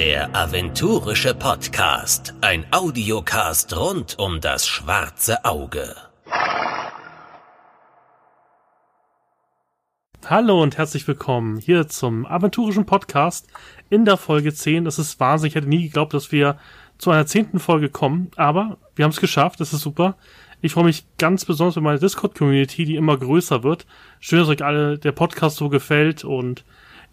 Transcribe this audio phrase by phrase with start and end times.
[0.00, 2.32] Der aventurische Podcast.
[2.40, 5.94] Ein Audiocast rund um das schwarze Auge.
[10.24, 13.48] Hallo und herzlich willkommen hier zum aventurischen Podcast
[13.90, 14.86] in der Folge 10.
[14.86, 15.48] Es ist Wahnsinn.
[15.48, 16.56] Ich hätte nie geglaubt, dass wir
[16.96, 19.60] zu einer zehnten Folge kommen, aber wir haben es geschafft.
[19.60, 20.16] Das ist super.
[20.62, 23.84] Ich freue mich ganz besonders über meine Discord-Community, die immer größer wird.
[24.18, 26.64] Schön, dass euch alle der Podcast so gefällt und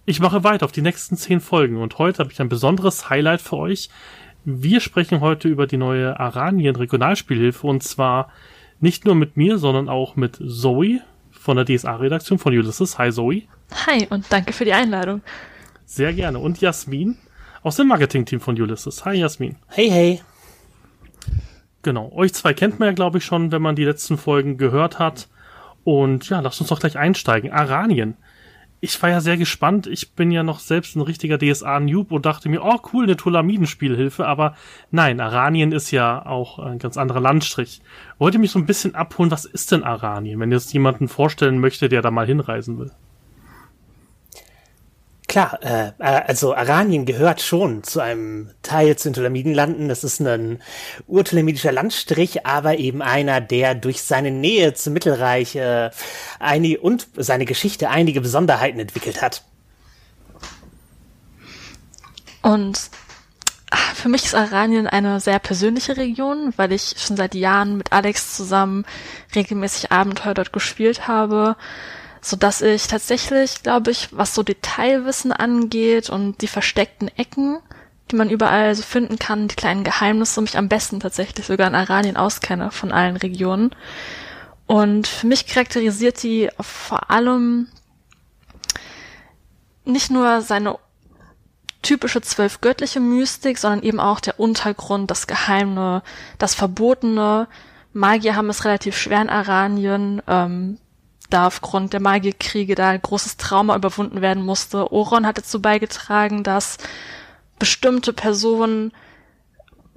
[0.07, 3.41] ich mache weiter auf die nächsten zehn Folgen und heute habe ich ein besonderes Highlight
[3.41, 3.89] für euch.
[4.45, 8.31] Wir sprechen heute über die neue Aranien Regionalspielhilfe und zwar
[8.79, 12.97] nicht nur mit mir, sondern auch mit Zoe von der DSA-Redaktion von Ulysses.
[12.97, 13.43] Hi Zoe.
[13.85, 15.21] Hi und danke für die Einladung.
[15.85, 16.39] Sehr gerne.
[16.39, 17.17] Und Jasmin
[17.61, 19.03] aus dem Marketing-Team von Ulysses.
[19.03, 19.57] Hi Jasmin.
[19.67, 20.21] Hey, hey.
[21.81, 24.99] Genau, euch zwei kennt man ja, glaube ich, schon, wenn man die letzten Folgen gehört
[24.99, 25.27] hat.
[25.83, 27.51] Und ja, lasst uns doch gleich einsteigen.
[27.51, 28.15] Aranien.
[28.79, 29.87] Ich war ja sehr gespannt.
[29.87, 34.27] Ich bin ja noch selbst ein richtiger DSA-Noob und dachte mir, oh cool, eine Tulamidenspielhilfe.
[34.27, 34.55] Aber
[34.91, 37.81] nein, Aranien ist ja auch ein ganz anderer Landstrich.
[38.19, 41.59] Wollt ihr mich so ein bisschen abholen, was ist denn Aranien, wenn es jemanden vorstellen
[41.59, 42.91] möchte, der da mal hinreisen will?
[45.37, 49.87] Klar, äh, also Aranien gehört schon zu einem Teil zu den Tulamidenlanden.
[49.87, 50.63] Das ist ein
[51.05, 55.91] urtulamidischer Landstrich, aber eben einer, der durch seine Nähe zum Mittelreich äh,
[56.39, 59.43] einige, und seine Geschichte einige Besonderheiten entwickelt hat.
[62.41, 62.89] Und
[63.69, 67.93] ach, für mich ist Aranien eine sehr persönliche Region, weil ich schon seit Jahren mit
[67.93, 68.85] Alex zusammen
[69.35, 71.55] regelmäßig Abenteuer dort gespielt habe
[72.21, 77.59] so dass ich tatsächlich, glaube ich, was so Detailwissen angeht und die versteckten Ecken,
[78.11, 81.75] die man überall so finden kann, die kleinen Geheimnisse, mich am besten tatsächlich sogar in
[81.75, 83.71] Aranien auskenne von allen Regionen.
[84.65, 87.67] Und für mich charakterisiert die vor allem
[89.85, 90.77] nicht nur seine
[91.81, 96.03] typische zwölf göttliche Mystik, sondern eben auch der Untergrund, das Geheime,
[96.37, 97.47] das Verbotene.
[97.93, 100.21] Magier haben es relativ schwer in Aranien.
[100.27, 100.79] Ähm,
[101.29, 104.91] da aufgrund der Magierkriege da ein großes Trauma überwunden werden musste.
[104.91, 106.77] Oron hat dazu beigetragen, dass
[107.59, 108.91] bestimmte Personen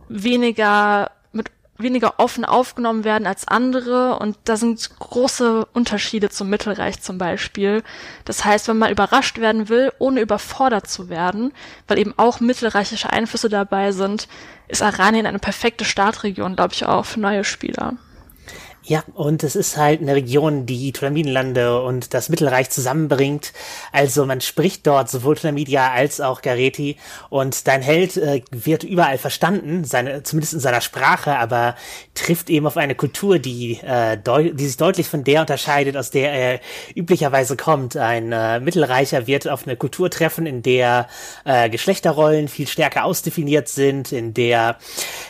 [0.09, 7.01] weniger mit weniger offen aufgenommen werden als andere und da sind große Unterschiede zum Mittelreich
[7.01, 7.83] zum Beispiel.
[8.25, 11.53] Das heißt, wenn man überrascht werden will, ohne überfordert zu werden,
[11.87, 14.29] weil eben auch mittelreichische Einflüsse dabei sind,
[14.69, 17.95] ist Aranien eine perfekte Startregion, glaube ich, auch für neue Spieler.
[18.91, 23.53] Ja, und es ist halt eine Region, die Tulamidenlande und das Mittelreich zusammenbringt.
[23.93, 26.97] Also man spricht dort sowohl Tulamidia als auch Gareti
[27.28, 31.77] und dein Held äh, wird überall verstanden, seine, zumindest in seiner Sprache, aber
[32.15, 36.33] trifft eben auf eine Kultur, die, äh, die sich deutlich von der unterscheidet, aus der
[36.33, 36.61] er
[36.97, 37.97] üblicherweise kommt.
[37.97, 41.07] Ein äh, Mittelreicher wird auf eine Kultur treffen, in der
[41.45, 44.78] äh, Geschlechterrollen viel stärker ausdefiniert sind, in der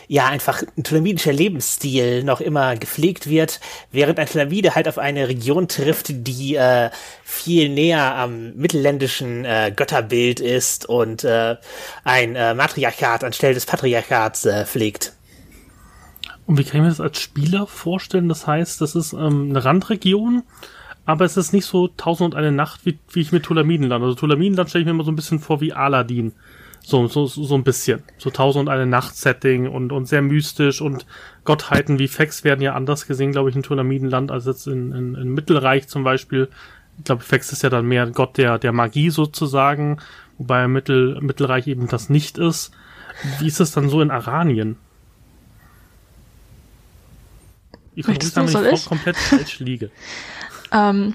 [0.07, 3.59] ja einfach ein tulamidischer Lebensstil noch immer gepflegt wird wird,
[3.91, 6.89] während ein Flamide halt auf eine Region trifft, die äh,
[7.23, 11.57] viel näher am mittelländischen äh, Götterbild ist und äh,
[12.03, 15.13] ein äh, Matriarchat anstelle des Patriarchats äh, pflegt.
[16.45, 18.27] Und wie kann ich mir das als Spieler vorstellen?
[18.27, 20.43] Das heißt, das ist ähm, eine Randregion,
[21.05, 24.03] aber es ist nicht so tausend und eine Nacht, wie, wie ich mit Tulamidenland.
[24.03, 26.33] Also Tulamidenland stelle ich mir immer so ein bisschen vor wie Aladdin.
[26.83, 28.03] So, so, so ein bisschen.
[28.17, 31.05] So tausend und eine Nacht-Setting und, und sehr mystisch und
[31.45, 35.15] Gottheiten wie Fex werden ja anders gesehen, glaube ich, in Turnamidenland als jetzt in, in,
[35.15, 36.49] in Mittelreich zum Beispiel.
[36.97, 39.99] Ich glaube, Fex ist ja dann mehr Gott der, der Magie sozusagen,
[40.37, 42.71] wobei Mittel, Mittelreich eben das nicht ist.
[43.39, 44.77] Wie ist es dann so in Aranien?
[47.95, 48.85] Ich Möchtest du, soll ich?
[48.85, 49.91] komplett falsch liege.
[50.71, 51.13] ähm,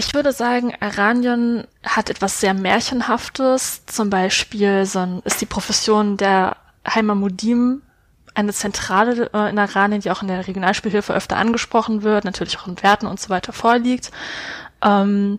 [0.00, 3.84] ich würde sagen, Aranien hat etwas sehr Märchenhaftes.
[3.84, 6.56] Zum Beispiel so ist die Profession der
[6.88, 7.82] Heimamudim
[8.34, 12.66] eine Zentrale äh, in Aranien, die auch in der Regionalspielhilfe öfter angesprochen wird, natürlich auch
[12.66, 14.10] in Werten und so weiter vorliegt.
[14.82, 15.38] Ähm,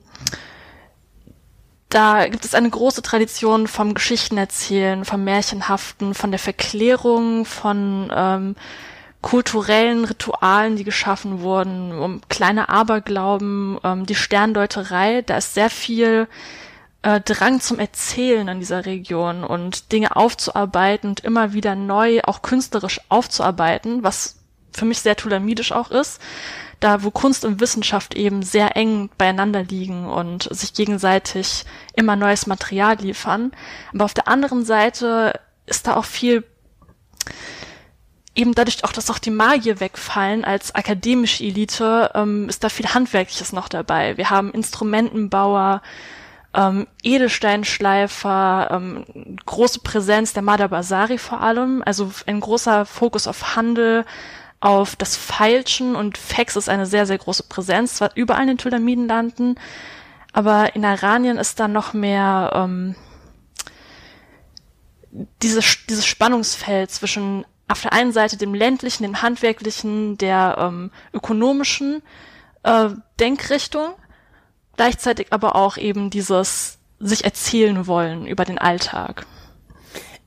[1.90, 8.56] da gibt es eine große Tradition vom Geschichtenerzählen, vom Märchenhaften, von der Verklärung, von ähm,
[9.22, 15.22] kulturellen Ritualen, die geschaffen wurden, um kleine Aberglauben, ähm, die Sterndeuterei.
[15.22, 16.28] Da ist sehr viel
[17.04, 22.42] äh, Drang zum Erzählen in dieser Region und Dinge aufzuarbeiten und immer wieder neu, auch
[22.42, 24.38] künstlerisch aufzuarbeiten, was
[24.72, 26.22] für mich sehr tulamidisch auch ist,
[26.80, 31.66] da wo Kunst und Wissenschaft eben sehr eng beieinander liegen und sich gegenseitig
[31.96, 33.52] immer neues Material liefern.
[33.94, 36.44] Aber auf der anderen Seite ist da auch viel
[38.36, 42.88] eben dadurch auch, dass auch die Magier wegfallen als akademische Elite, ähm, ist da viel
[42.88, 44.18] Handwerkliches noch dabei.
[44.18, 45.82] Wir haben Instrumentenbauer,
[46.54, 49.06] ähm, Edelsteinschleifer, ähm,
[49.46, 54.06] große Präsenz der Madabasari vor allem, also ein großer Fokus auf Handel,
[54.60, 58.58] auf das Feilschen und Fex ist eine sehr, sehr große Präsenz, zwar überall in den
[58.58, 59.60] Tulamidenlanden,
[60.34, 62.96] aber in Aranien ist da noch mehr ähm,
[65.42, 72.04] dieses, dieses Spannungsfeld zwischen auf der einen Seite dem ländlichen, dem handwerklichen, der ähm, ökonomischen
[72.64, 72.90] äh,
[73.20, 73.94] Denkrichtung,
[74.76, 79.26] gleichzeitig aber auch eben dieses sich erzählen wollen über den Alltag.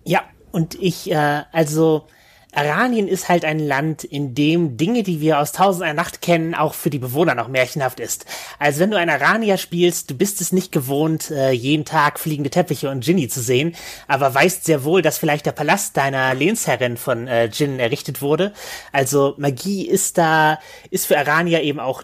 [0.05, 2.07] Ja, und ich, äh, also
[2.55, 6.55] Aranien ist halt ein Land, in dem Dinge, die wir aus Tausend einer Nacht kennen,
[6.55, 8.27] auch für die Bewohner noch märchenhaft ist.
[8.59, 12.51] Also wenn du ein Aranier spielst, du bist es nicht gewohnt, äh, jeden Tag fliegende
[12.51, 13.75] Teppiche und Ginny zu sehen,
[14.09, 18.53] aber weißt sehr wohl, dass vielleicht der Palast deiner Lehnsherrin von äh, Jin errichtet wurde.
[18.93, 20.59] Also Magie ist da,
[20.91, 22.03] ist für Aranier eben auch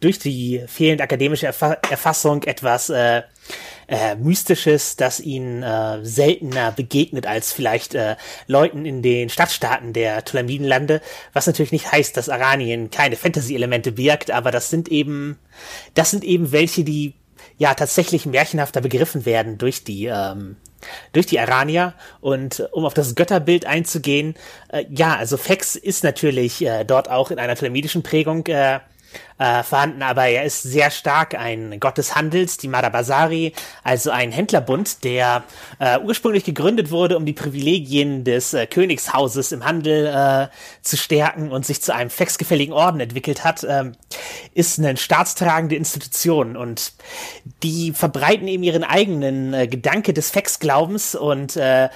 [0.00, 3.22] durch die fehlende akademische Erfa Erfassung etwas äh,
[3.88, 10.24] äh, Mystisches, das ihnen äh, seltener begegnet als vielleicht äh, Leuten in den Stadtstaaten der
[10.24, 11.00] Tulamidenlande,
[11.32, 15.38] was natürlich nicht heißt, dass Aranien keine Fantasy-Elemente birgt, aber das sind eben,
[15.94, 17.14] das sind eben welche, die
[17.56, 20.56] ja tatsächlich märchenhafter begriffen werden durch die ähm,
[21.12, 21.94] durch die Aranier.
[22.20, 24.34] Und um auf das Götterbild einzugehen,
[24.68, 28.80] äh, ja, also Fex ist natürlich äh, dort auch in einer tulamidischen Prägung äh,
[29.38, 33.52] äh, vorhanden, aber er ist sehr stark ein Gott des Handels, die Madabasari,
[33.82, 35.44] also ein Händlerbund, der
[35.78, 40.48] äh, ursprünglich gegründet wurde, um die Privilegien des äh, Königshauses im Handel äh,
[40.82, 43.92] zu stärken und sich zu einem fexgefälligen Orden entwickelt hat, äh,
[44.54, 46.56] ist eine staatstragende Institution.
[46.56, 46.92] Und
[47.62, 51.88] die verbreiten eben ihren eigenen äh, Gedanke des Fexglaubens und äh,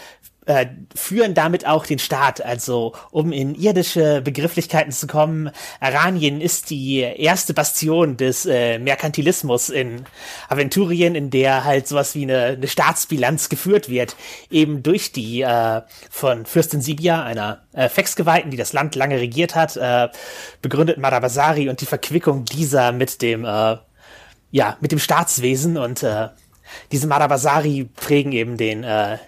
[0.47, 2.45] äh, führen damit auch den Staat.
[2.45, 5.51] Also, um in irdische Begrifflichkeiten zu kommen,
[5.81, 10.05] Aranien ist die erste Bastion des äh, Merkantilismus in
[10.49, 14.17] Aventurien, in der halt sowas wie eine, eine Staatsbilanz geführt wird,
[14.51, 19.55] eben durch die äh, von Fürstin Sibia, einer äh, Fexgeweihten, die das Land lange regiert
[19.55, 20.09] hat, äh,
[20.61, 23.77] begründet Madabasari und die Verquickung dieser mit dem äh,
[24.51, 26.29] ja mit dem Staatswesen und äh,
[26.91, 29.19] diese Madabasari prägen eben den äh,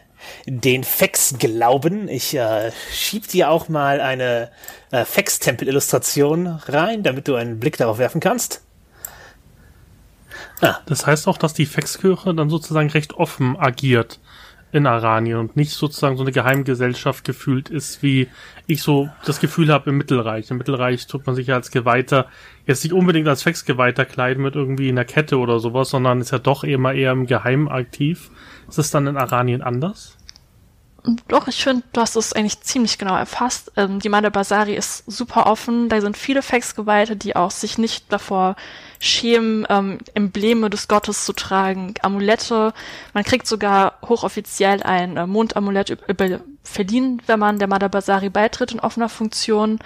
[0.46, 2.08] den Fex-Glauben.
[2.08, 4.50] Ich äh, schieb dir auch mal eine
[4.90, 8.62] äh, Fex-Tempel-Illustration rein, damit du einen Blick darauf werfen kannst.
[10.60, 10.78] Ah.
[10.86, 14.20] Das heißt auch, dass die Fex-Kirche dann sozusagen recht offen agiert
[14.74, 18.28] in Aranien und nicht sozusagen so eine Geheimgesellschaft gefühlt ist, wie
[18.66, 20.50] ich so das Gefühl habe im Mittelreich.
[20.50, 22.26] Im Mittelreich tut man sich ja als Geweihter
[22.66, 26.40] jetzt nicht unbedingt als Fex-Geweihter kleiden mit irgendwie einer Kette oder sowas, sondern ist ja
[26.40, 28.30] doch immer eher im Geheim aktiv.
[28.68, 30.13] Ist es dann in Aranien anders?
[31.28, 33.72] Doch, ich finde, du hast es eigentlich ziemlich genau erfasst.
[33.76, 35.90] Ähm, die Manda Basari ist super offen.
[35.90, 38.56] Da sind viele Faxgeweihte, die auch sich nicht davor
[39.00, 42.72] schämen, ähm, Embleme des Gottes zu tragen, Amulette.
[43.12, 48.72] Man kriegt sogar hochoffiziell ein äh, Mondamulett über, verliehen, wenn man der Mada Basari beitritt
[48.72, 49.80] in offener Funktion.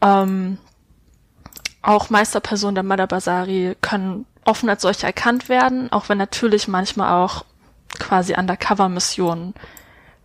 [0.00, 0.56] Ähm,
[1.82, 7.22] auch Meisterpersonen der Mada Basari können offen als solche erkannt werden, auch wenn natürlich manchmal
[7.22, 7.44] auch
[7.98, 9.52] quasi Undercover-Missionen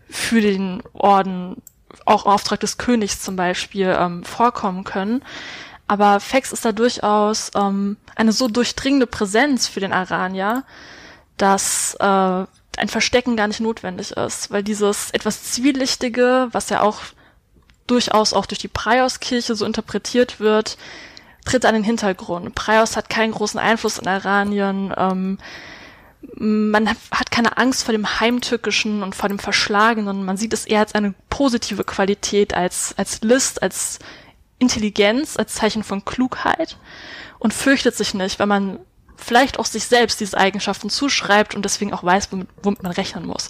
[0.10, 1.62] für den Orden
[2.06, 5.24] auch im Auftrag des Königs zum Beispiel ähm, vorkommen können.
[5.88, 10.63] Aber Fex ist da durchaus ähm, eine so durchdringende Präsenz für den Aranier,
[11.38, 12.06] dass äh,
[12.77, 17.01] ein Verstecken gar nicht notwendig ist, weil dieses etwas Zwielichtige, was ja auch
[17.88, 20.77] durchaus auch durch die Praios-Kirche so interpretiert wird,
[21.46, 22.56] tritt an den Hintergrund.
[22.56, 24.94] Praios hat keinen großen Einfluss in Aranien.
[24.98, 25.38] Ähm,
[26.36, 30.25] man hat keine Angst vor dem Heimtückischen und vor dem Verschlagenen.
[30.25, 34.00] Man sieht es eher als eine positive Qualität, als, als List, als
[34.60, 36.77] Intelligenz, als Zeichen von Klugheit
[37.39, 38.79] und fürchtet sich nicht, wenn man
[39.17, 43.25] vielleicht auch sich selbst diese Eigenschaften zuschreibt und deswegen auch weiß, womit, womit man rechnen
[43.25, 43.50] muss.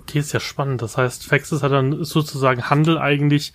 [0.00, 0.82] Okay, ist ja spannend.
[0.82, 3.52] Das heißt, Faxes hat dann sozusagen Handel eigentlich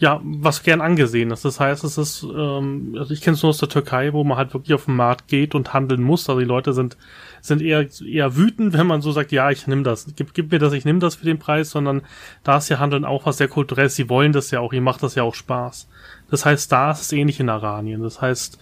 [0.00, 1.44] ja, was gern angesehen ist.
[1.44, 4.38] Das heißt, es ist, ähm, also ich kenne es nur aus der Türkei, wo man
[4.38, 6.26] halt wirklich auf den Markt geht und handeln muss.
[6.28, 6.96] Also die Leute sind,
[7.40, 10.58] sind eher, eher wütend, wenn man so sagt, ja, ich nehme das, gib, gib mir
[10.58, 12.02] das, ich nehme das für den Preis, sondern
[12.44, 13.96] da ist ja Handeln auch was sehr kulturelles.
[13.96, 15.88] Sie wollen das ja auch, ihr macht das ja auch Spaß.
[16.30, 18.02] Das heißt, da ist es ähnlich in Aranien.
[18.02, 18.58] Das heißt,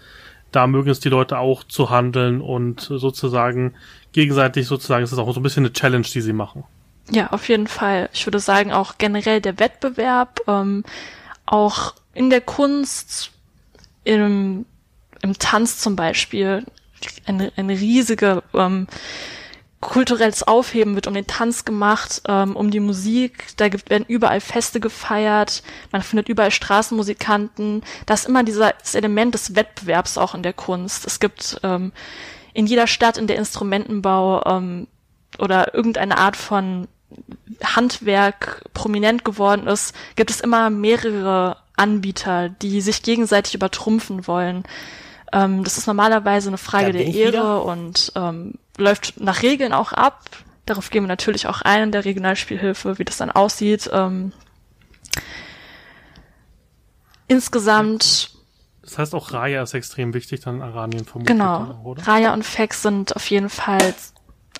[0.52, 3.75] da mögen es die Leute auch zu handeln und sozusagen
[4.12, 6.64] gegenseitig sozusagen ist es auch so ein bisschen eine Challenge, die sie machen.
[7.11, 8.08] Ja, auf jeden Fall.
[8.12, 10.85] Ich würde sagen, auch generell der Wettbewerb, ähm,
[11.47, 13.30] auch in der Kunst,
[14.04, 14.66] im,
[15.23, 16.64] im Tanz zum Beispiel,
[17.26, 18.87] eine, eine riesige ähm,
[19.81, 23.47] kulturelles Aufheben wird um den Tanz gemacht, ähm, um die Musik.
[23.57, 25.62] Da werden überall Feste gefeiert.
[25.93, 27.83] Man findet überall Straßenmusikanten.
[28.07, 31.07] Da ist immer dieses Element des Wettbewerbs auch in der Kunst.
[31.07, 31.93] Es gibt ähm,
[32.55, 34.88] in jeder Stadt, in der Instrumentenbau ähm,
[35.38, 36.88] oder irgendeine Art von
[37.62, 44.64] Handwerk prominent geworden ist, gibt es immer mehrere Anbieter, die sich gegenseitig übertrumpfen wollen.
[45.32, 47.64] Ähm, das ist normalerweise eine Frage der Ehre wieder.
[47.64, 50.25] und ähm, läuft nach Regeln auch ab.
[50.66, 53.88] Darauf gehen wir natürlich auch ein in der Regionalspielhilfe, wie das dann aussieht.
[53.92, 54.32] Ähm,
[57.26, 58.32] insgesamt.
[58.82, 61.37] Das heißt auch Raya ist extrem wichtig dann in Aranien vermutlich.
[61.37, 61.80] Genau.
[61.85, 62.06] Oder?
[62.06, 63.94] Raya und Fex sind auf jeden Fall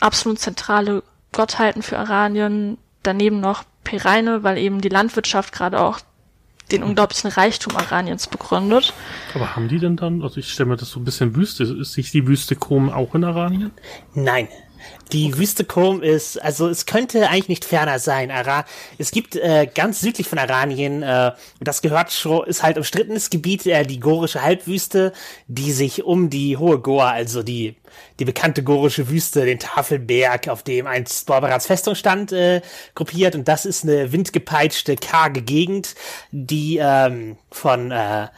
[0.01, 2.79] absolut zentrale Gottheiten für Aranien.
[3.03, 6.01] Daneben noch Pereine, weil eben die Landwirtschaft gerade auch
[6.71, 8.93] den unglaublichen Reichtum Araniens begründet.
[9.35, 11.93] Aber haben die denn dann, also ich stelle mir das so ein bisschen Wüste, ist
[11.93, 13.71] sich die Wüste Kom auch in Aranien?
[14.15, 14.49] Nein,
[15.13, 15.39] die okay.
[15.39, 18.31] Wüste Kom ist, also es könnte eigentlich nicht ferner sein.
[18.31, 18.65] Ara
[18.99, 23.67] es gibt äh, ganz südlich von Aranien, äh, das gehört schon, ist halt umstrittenes Gebiet,
[23.67, 25.13] äh, die gorische Halbwüste,
[25.47, 27.77] die sich um die Hohe Goa, also die,
[28.19, 32.61] die bekannte gorische Wüste, den Tafelberg, auf dem einst Borberats Festung stand, äh,
[32.95, 33.35] gruppiert.
[33.35, 35.95] Und das ist eine windgepeitschte, karge Gegend,
[36.31, 38.29] die ähm, von äh,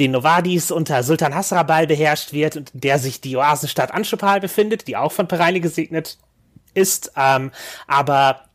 [0.00, 4.96] den Novadis unter Sultan Hasrabal beherrscht wird und der sich die Oasenstadt Anshopal befindet, die
[4.96, 6.18] auch von Pereine gesegnet
[6.74, 7.12] ist.
[7.16, 7.52] Ähm,
[7.86, 8.49] aber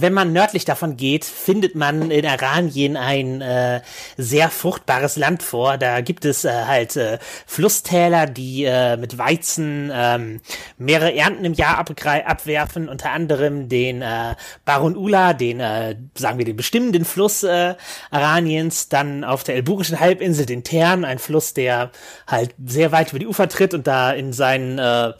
[0.00, 3.80] wenn man nördlich davon geht, findet man in Aranien ein äh,
[4.16, 5.78] sehr fruchtbares Land vor.
[5.78, 10.40] Da gibt es äh, halt äh, Flusstäler, die äh, mit Weizen ähm,
[10.76, 16.44] mehrere Ernten im Jahr abwerfen, unter anderem den äh, Baron Ula, den, äh, sagen wir,
[16.44, 17.74] den bestimmenden Fluss äh,
[18.10, 21.90] Araniens, dann auf der Elburischen Halbinsel den Tern, ein Fluss, der
[22.26, 25.12] halt sehr weit über die Ufer tritt und da in seinen äh,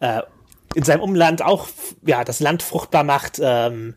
[0.00, 0.22] äh,
[0.74, 1.68] in seinem Umland auch
[2.04, 3.94] ja das Land fruchtbar macht ähm,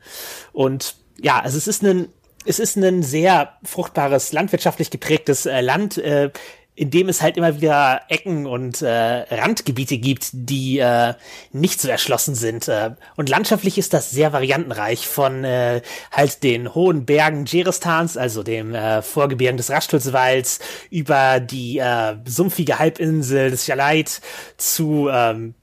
[0.53, 2.09] und ja, also es ist ein
[2.45, 5.97] es ist ein sehr fruchtbares landwirtschaftlich geprägtes äh, Land.
[5.97, 6.31] Äh,
[6.77, 11.15] in dem es halt immer wieder Ecken und äh, Randgebiete gibt, die äh,
[11.51, 12.67] nicht so erschlossen sind.
[12.67, 15.81] Äh, und landschaftlich ist das sehr variantenreich von äh,
[16.11, 20.59] halt den hohen Bergen Djerestans, also dem äh, Vorgebirgen des Raschtulswalds,
[20.91, 24.21] über die äh, sumpfige Halbinsel des Jaleit
[24.57, 25.55] zu ähm,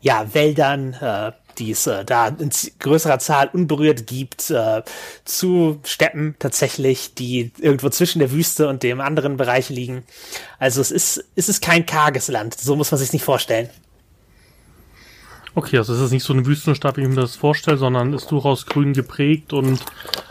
[0.00, 4.82] ja, Wäldern, äh, die es äh, da in größerer Zahl unberührt gibt, äh,
[5.24, 10.04] zu Steppen tatsächlich, die irgendwo zwischen der Wüste und dem anderen Bereich liegen.
[10.58, 13.70] Also es ist, es ist kein karges Land, so muss man sich nicht vorstellen.
[15.54, 18.30] Okay, also es ist nicht so eine Wüstenstadt, wie ich mir das vorstelle, sondern ist
[18.30, 19.80] durchaus grün geprägt und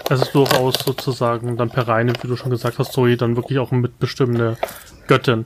[0.07, 3.57] es ist durchaus sozusagen dann per Reine, wie du schon gesagt hast, Zoe, dann wirklich
[3.57, 4.55] auch mitbestimmende
[5.07, 5.45] Göttin.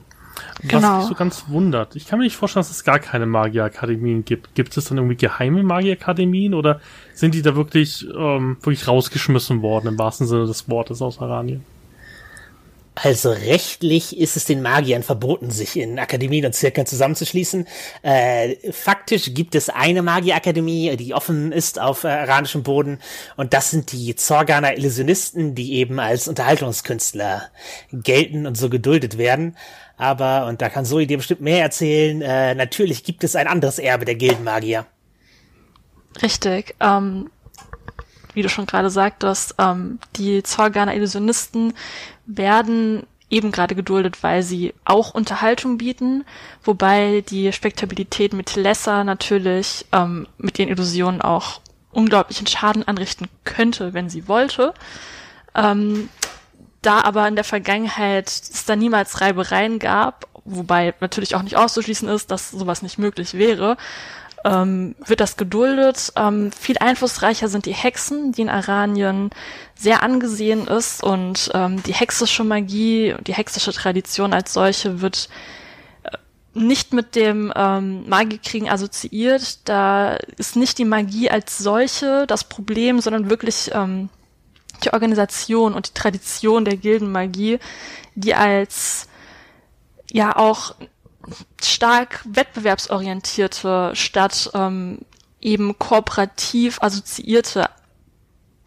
[0.62, 0.82] Genau.
[0.82, 1.96] Was mich so ganz wundert.
[1.96, 4.54] Ich kann mir nicht vorstellen, dass es gar keine Magierakademien gibt.
[4.54, 6.80] Gibt es dann irgendwie geheime Magierakademien oder
[7.14, 11.64] sind die da wirklich, ähm, wirklich rausgeschmissen worden im wahrsten Sinne des Wortes aus Aranien?
[13.02, 17.66] Also rechtlich ist es den Magiern verboten, sich in Akademien und Zirkeln zusammenzuschließen.
[18.02, 22.98] Äh, faktisch gibt es eine Magierakademie, die offen ist auf äh, iranischem Boden
[23.36, 27.50] und das sind die Zorganer Illusionisten, die eben als Unterhaltungskünstler
[27.90, 29.56] gelten und so geduldet werden.
[29.96, 33.78] Aber, und da kann Zoe dir bestimmt mehr erzählen, äh, natürlich gibt es ein anderes
[33.78, 34.84] Erbe der Gildenmagier.
[36.22, 36.74] Richtig.
[36.80, 37.30] Ähm,
[38.34, 41.74] wie du schon gerade sagtest, ähm, die Zorganer Illusionisten
[42.26, 46.24] werden eben gerade geduldet, weil sie auch Unterhaltung bieten,
[46.64, 51.60] wobei die Spektabilität mit Lesser natürlich ähm, mit ihren Illusionen auch
[51.92, 54.74] unglaublichen Schaden anrichten könnte, wenn sie wollte.
[55.54, 56.08] Ähm,
[56.82, 62.08] da aber in der Vergangenheit es da niemals Reibereien gab, wobei natürlich auch nicht auszuschließen
[62.08, 63.76] ist, dass sowas nicht möglich wäre,
[64.44, 66.12] ähm, wird das geduldet.
[66.16, 69.30] Ähm, viel einflussreicher sind die Hexen, die in Aranien
[69.74, 75.28] sehr angesehen ist und ähm, die hexische Magie, die hexische Tradition als solche wird
[76.04, 76.16] äh,
[76.54, 79.68] nicht mit dem ähm, Magiekriegen assoziiert.
[79.68, 84.08] Da ist nicht die Magie als solche das Problem, sondern wirklich ähm,
[84.84, 87.58] die Organisation und die Tradition der Gildenmagie,
[88.14, 89.06] die als
[90.10, 90.74] ja auch
[91.62, 95.00] stark wettbewerbsorientierte statt ähm,
[95.40, 97.68] eben kooperativ assoziierte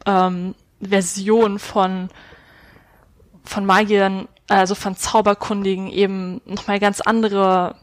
[0.05, 2.09] ähm, Version von
[3.45, 7.75] von Magiern, also von Zauberkundigen eben nochmal ganz andere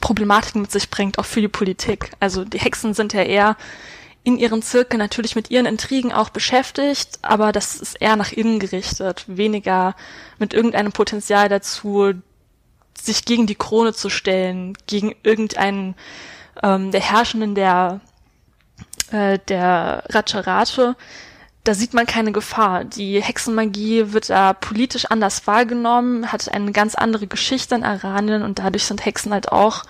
[0.00, 2.10] Problematiken mit sich bringt, auch für die Politik.
[2.20, 3.56] Also die Hexen sind ja eher
[4.24, 8.60] in ihren Zirkeln natürlich mit ihren Intrigen auch beschäftigt, aber das ist eher nach innen
[8.60, 9.96] gerichtet, weniger
[10.38, 12.12] mit irgendeinem Potenzial dazu,
[13.00, 15.94] sich gegen die Krone zu stellen, gegen irgendeinen
[16.62, 18.00] ähm, der Herrschenden der
[19.10, 20.96] äh, der Ratscharate.
[21.64, 22.84] Da sieht man keine Gefahr.
[22.84, 28.58] Die Hexenmagie wird da politisch anders wahrgenommen, hat eine ganz andere Geschichte in Aranien und
[28.58, 29.84] dadurch sind Hexen halt auch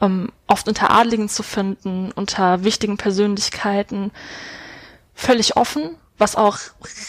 [0.00, 4.10] ähm, oft unter Adligen zu finden, unter wichtigen Persönlichkeiten,
[5.14, 6.58] völlig offen, was auch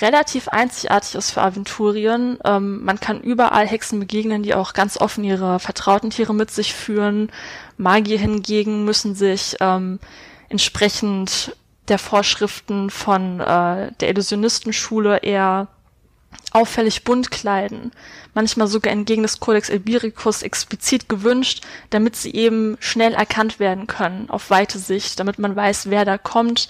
[0.02, 2.40] relativ einzigartig ist für Aventurien.
[2.46, 6.74] Ähm, man kann überall Hexen begegnen, die auch ganz offen ihre vertrauten Tiere mit sich
[6.74, 7.32] führen.
[7.78, 10.00] Magier hingegen müssen sich ähm,
[10.50, 11.56] entsprechend
[11.90, 15.68] der Vorschriften von äh, der Illusionistenschule eher
[16.52, 17.92] auffällig bunt kleiden,
[18.34, 24.30] manchmal sogar entgegen des Codex Albiricus explizit gewünscht, damit sie eben schnell erkannt werden können
[24.30, 26.70] auf weite Sicht, damit man weiß, wer da kommt,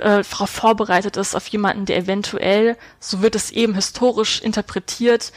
[0.00, 5.32] äh, darauf vorbereitet ist auf jemanden, der eventuell, so wird es eben historisch interpretiert,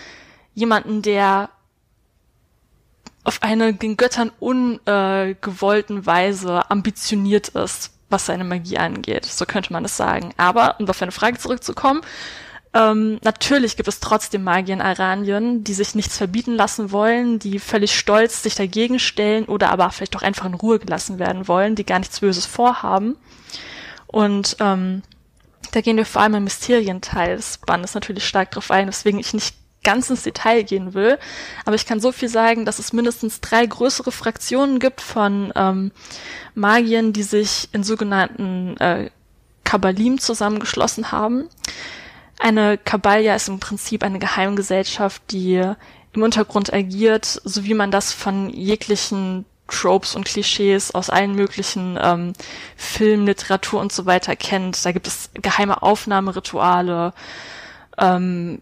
[0.54, 1.50] jemanden, der
[3.24, 9.26] auf eine den Göttern ungewollten äh, Weise ambitioniert ist, was seine Magie angeht.
[9.26, 10.34] So könnte man es sagen.
[10.38, 12.02] Aber, um auf eine Frage zurückzukommen,
[12.74, 17.60] ähm, natürlich gibt es trotzdem Magier in Aranien, die sich nichts verbieten lassen wollen, die
[17.60, 21.76] völlig stolz sich dagegen stellen oder aber vielleicht auch einfach in Ruhe gelassen werden wollen,
[21.76, 23.18] die gar nichts Böses vorhaben.
[24.08, 25.04] Und ähm,
[25.72, 29.34] da gehen wir vor allem im Mysterienteil des Bandes natürlich stark drauf ein, weswegen ich
[29.34, 31.18] nicht ganz ins Detail gehen will.
[31.66, 35.92] Aber ich kann so viel sagen, dass es mindestens drei größere Fraktionen gibt von ähm,
[36.56, 39.10] Magiern, die sich in sogenannten äh,
[39.64, 41.50] Kabbalim zusammengeschlossen haben.
[42.40, 45.64] Eine Kabbalia ist im Prinzip eine Geheimgesellschaft, die
[46.14, 51.98] im Untergrund agiert, so wie man das von jeglichen Tropes und Klischees aus allen möglichen
[52.02, 52.34] ähm,
[52.76, 54.84] Film, Literatur und so weiter kennt.
[54.86, 57.14] Da gibt es geheime Aufnahmerituale,
[57.98, 58.62] ähm,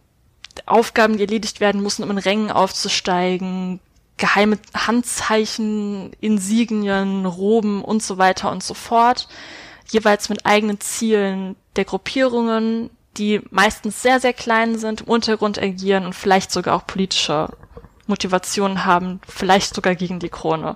[0.65, 3.79] Aufgaben, die erledigt werden müssen, um in Rängen aufzusteigen,
[4.17, 9.27] geheime Handzeichen, Insignien, Roben und so weiter und so fort,
[9.89, 16.05] jeweils mit eigenen Zielen der Gruppierungen, die meistens sehr, sehr klein sind, im Untergrund agieren
[16.05, 17.49] und vielleicht sogar auch politische
[18.07, 20.75] Motivationen haben, vielleicht sogar gegen die Krone.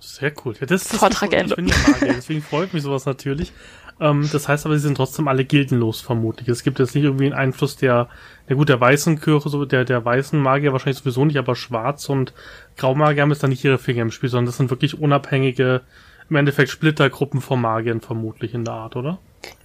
[0.00, 0.54] Sehr cool.
[0.58, 1.50] Ja, das, das Vortrag Ende.
[1.50, 3.52] Ich bin ja Magier, deswegen freut mich sowas natürlich.
[4.00, 6.48] Ähm, das heißt aber, sie sind trotzdem alle gildenlos vermutlich.
[6.48, 8.08] Es gibt jetzt nicht irgendwie einen Einfluss der,
[8.48, 12.08] der gut, der weißen Kirche, so der, der weißen Magier wahrscheinlich sowieso nicht, aber schwarz
[12.08, 12.32] und
[12.76, 15.82] Graumagier haben jetzt da nicht ihre Finger im Spiel, sondern das sind wirklich unabhängige,
[16.30, 19.18] im Endeffekt Splittergruppen von Magiern vermutlich in der Art, oder?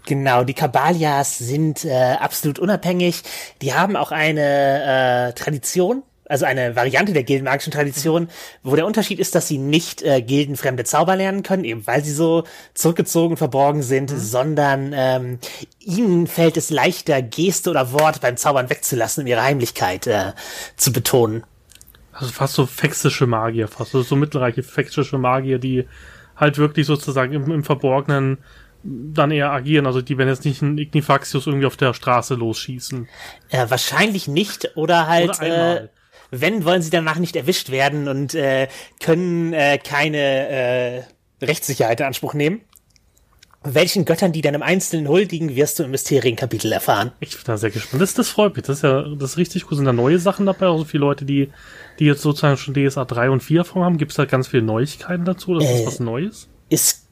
[0.06, 3.24] Genau, die Kabalias sind äh, absolut unabhängig.
[3.62, 8.30] Die haben auch eine äh, Tradition, also eine Variante der gildenmagischen Tradition,
[8.64, 12.14] wo der Unterschied ist, dass sie nicht äh, gildenfremde Zauber lernen können, eben weil sie
[12.14, 14.18] so zurückgezogen, verborgen sind, mhm.
[14.18, 15.40] sondern ähm,
[15.80, 20.34] ihnen fällt es leichter, Geste oder Wort beim Zaubern wegzulassen, um ihre Heimlichkeit äh,
[20.78, 21.44] zu betonen.
[22.12, 25.86] Also fast so fexische Magier, fast so, so mittelreiche fexische Magier, die
[26.36, 28.38] halt wirklich sozusagen im, im Verborgenen
[28.86, 29.86] dann eher agieren.
[29.86, 33.08] Also die werden jetzt nicht ein Ignifaxius irgendwie auf der Straße losschießen.
[33.50, 35.40] Äh, wahrscheinlich nicht oder halt.
[35.40, 35.88] Oder äh,
[36.42, 38.68] wenn, wollen sie danach nicht erwischt werden und äh,
[39.00, 41.04] können äh, keine äh,
[41.42, 42.62] Rechtssicherheit in Anspruch nehmen.
[43.68, 47.14] Welchen Göttern die dann im Einzelnen huldigen, wirst du im Mysterienkapitel erfahren.
[47.20, 48.00] Ich bin da sehr gespannt.
[48.00, 48.66] Das, das freut mich.
[48.66, 49.78] Das ist ja das ist richtig cool.
[49.78, 50.68] Sind da neue Sachen dabei?
[50.68, 51.50] Auch so viele Leute, die,
[51.98, 53.98] die jetzt sozusagen schon DSA 3 und 4 vom haben.
[53.98, 55.56] Gibt es da ganz viele Neuigkeiten dazu?
[55.56, 56.48] Das äh, ist was Neues?
[56.70, 57.05] Ist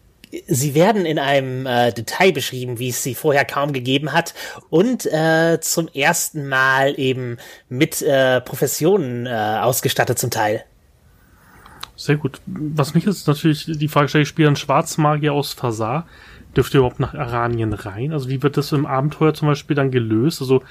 [0.47, 4.33] sie werden in einem äh, Detail beschrieben, wie es sie vorher kaum gegeben hat
[4.69, 7.37] und äh, zum ersten Mal eben
[7.69, 10.63] mit äh, Professionen äh, ausgestattet zum Teil.
[11.95, 12.41] Sehr gut.
[12.47, 16.07] Was mich jetzt natürlich die Frage stellt, ich spiele einen Schwarzmagier aus Fasar.
[16.55, 18.11] Dürft ihr überhaupt nach Aranien rein?
[18.11, 20.41] Also wie wird das im Abenteuer zum Beispiel dann gelöst?
[20.41, 20.63] Also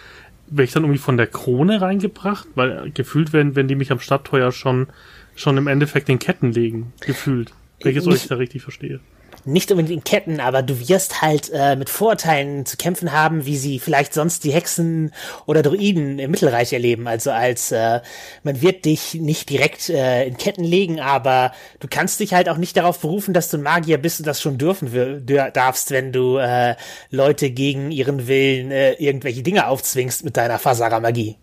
[0.49, 2.49] wäre ich dann irgendwie von der Krone reingebracht?
[2.55, 4.89] Weil gefühlt werden, wenn die mich am Stadtteuer schon,
[5.35, 6.93] schon im Endeffekt in Ketten legen.
[7.01, 7.53] Gefühlt.
[7.81, 9.01] Wenn ich es euch da richtig verstehe
[9.45, 13.57] nicht unbedingt in Ketten, aber du wirst halt äh, mit Vorurteilen zu kämpfen haben, wie
[13.57, 15.13] sie vielleicht sonst die Hexen
[15.47, 17.07] oder Druiden im Mittelreich erleben.
[17.09, 18.01] Also als äh,
[18.43, 22.57] man wird dich nicht direkt äh, in Ketten legen, aber du kannst dich halt auch
[22.57, 26.37] nicht darauf berufen, dass du ein Magier bist und das schon dürfen darfst, wenn du
[26.37, 26.77] äh,
[27.11, 31.37] Leute gegen ihren Willen äh, irgendwelche Dinge aufzwingst mit deiner Fasara-Magie.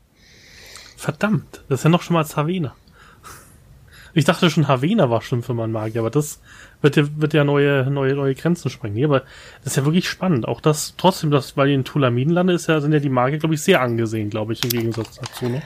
[0.96, 2.76] Verdammt, das ist ja noch schon mal als Havena.
[4.14, 6.40] Ich dachte schon, Havena war schlimm für meinen Magier, aber das
[6.82, 9.04] wird ja, wird ja neue, neue, neue Grenzen sprengen.
[9.06, 9.22] Aber
[9.64, 10.48] das ist ja wirklich spannend.
[10.48, 13.40] Auch das, trotzdem, das, weil ihr in Tulamin landet, ist ja, sind ja die Magier,
[13.40, 15.62] glaube ich, sehr angesehen, glaube ich, im Gegensatz dazu, ne?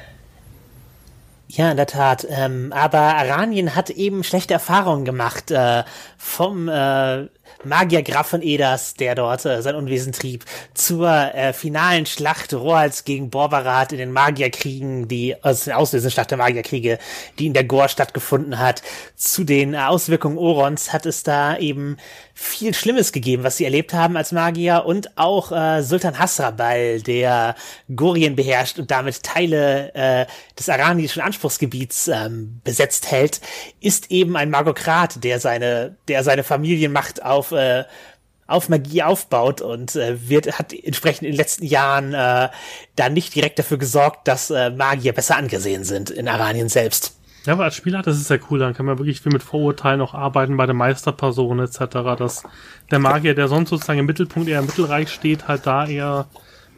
[1.49, 2.26] Ja, in der Tat.
[2.30, 5.84] Ähm, aber Aranien hat eben schlechte Erfahrungen gemacht äh,
[6.17, 7.28] vom äh,
[7.63, 13.06] Magier Graf von Eders, der dort äh, sein Unwesen trieb, zur äh, finalen Schlacht Rohals
[13.06, 17.00] gegen Borbarat in den Magierkriegen, die also der Auslösungsschlacht der Magierkriege,
[17.39, 18.82] die in der Gore stattgefunden hat.
[19.16, 21.98] Zu den äh, Auswirkungen Orons hat es da eben
[22.34, 27.56] viel Schlimmes gegeben, was sie erlebt haben als Magier und auch äh, Sultan Hasrabal, der
[27.96, 30.26] Gorien beherrscht und damit Teile äh,
[30.58, 33.39] des aranischen Anspruchsgebiets ähm, besetzt hält,
[33.82, 37.84] ist eben ein Magokrat, der seine, der seine Familienmacht auf äh,
[38.47, 42.49] auf Magie aufbaut und äh, wird hat entsprechend in den letzten Jahren äh,
[42.95, 47.17] da nicht direkt dafür gesorgt, dass äh, Magier besser angesehen sind in Aranien selbst.
[47.45, 49.99] Ja, aber als Spieler, das ist ja cool, dann kann man wirklich viel mit Vorurteilen
[49.99, 52.43] auch arbeiten bei den Meisterpersonen etc., dass
[52.89, 56.27] der Magier, der sonst sozusagen im Mittelpunkt eher im Mittelreich steht, halt da eher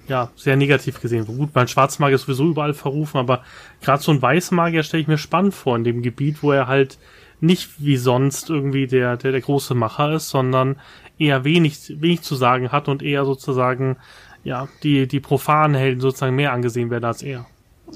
[0.07, 1.25] ja, sehr negativ gesehen.
[1.25, 3.43] Gut, mein Schwarzmagier ist sowieso überall verrufen, aber
[3.81, 6.97] gerade so ein Weißmagier stelle ich mir spannend vor in dem Gebiet, wo er halt
[7.45, 10.77] nicht wie sonst irgendwie der, der, der große Macher ist, sondern
[11.17, 13.97] eher wenig, wenig zu sagen hat und eher sozusagen,
[14.43, 17.45] ja, die, die profanen Helden sozusagen mehr angesehen werden als er.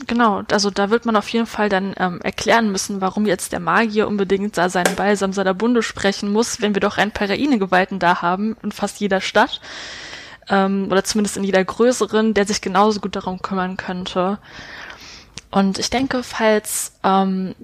[0.08, 3.60] Genau, also da wird man auf jeden Fall dann ähm, erklären müssen, warum jetzt der
[3.60, 8.22] Magier unbedingt da seinen Balsam seiner Bunde sprechen muss, wenn wir doch ein Peraine-Gewalten da
[8.22, 9.62] haben in fast jeder Stadt.
[10.48, 14.38] Ähm, oder zumindest in jeder größeren, der sich genauso gut darum kümmern könnte.
[15.52, 17.56] Und ich denke, falls ähm,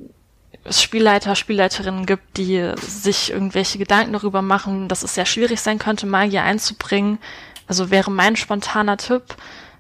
[0.70, 6.08] Spielleiter, Spielleiterinnen gibt, die sich irgendwelche Gedanken darüber machen, dass es sehr schwierig sein könnte,
[6.08, 7.20] Magier einzubringen,
[7.68, 9.24] also wäre mein spontaner Tipp,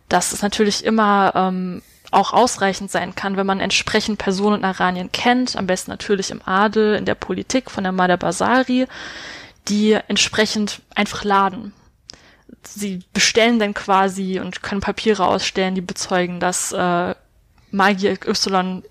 [0.09, 5.11] dass es natürlich immer ähm, auch ausreichend sein kann, wenn man entsprechend Personen in Aranien
[5.11, 8.87] kennt, am besten natürlich im Adel, in der Politik von der Mada Basari,
[9.67, 11.73] die entsprechend einfach laden.
[12.63, 17.15] Sie bestellen dann quasi und können Papiere ausstellen, die bezeugen, dass äh,
[17.71, 18.83] Magier Y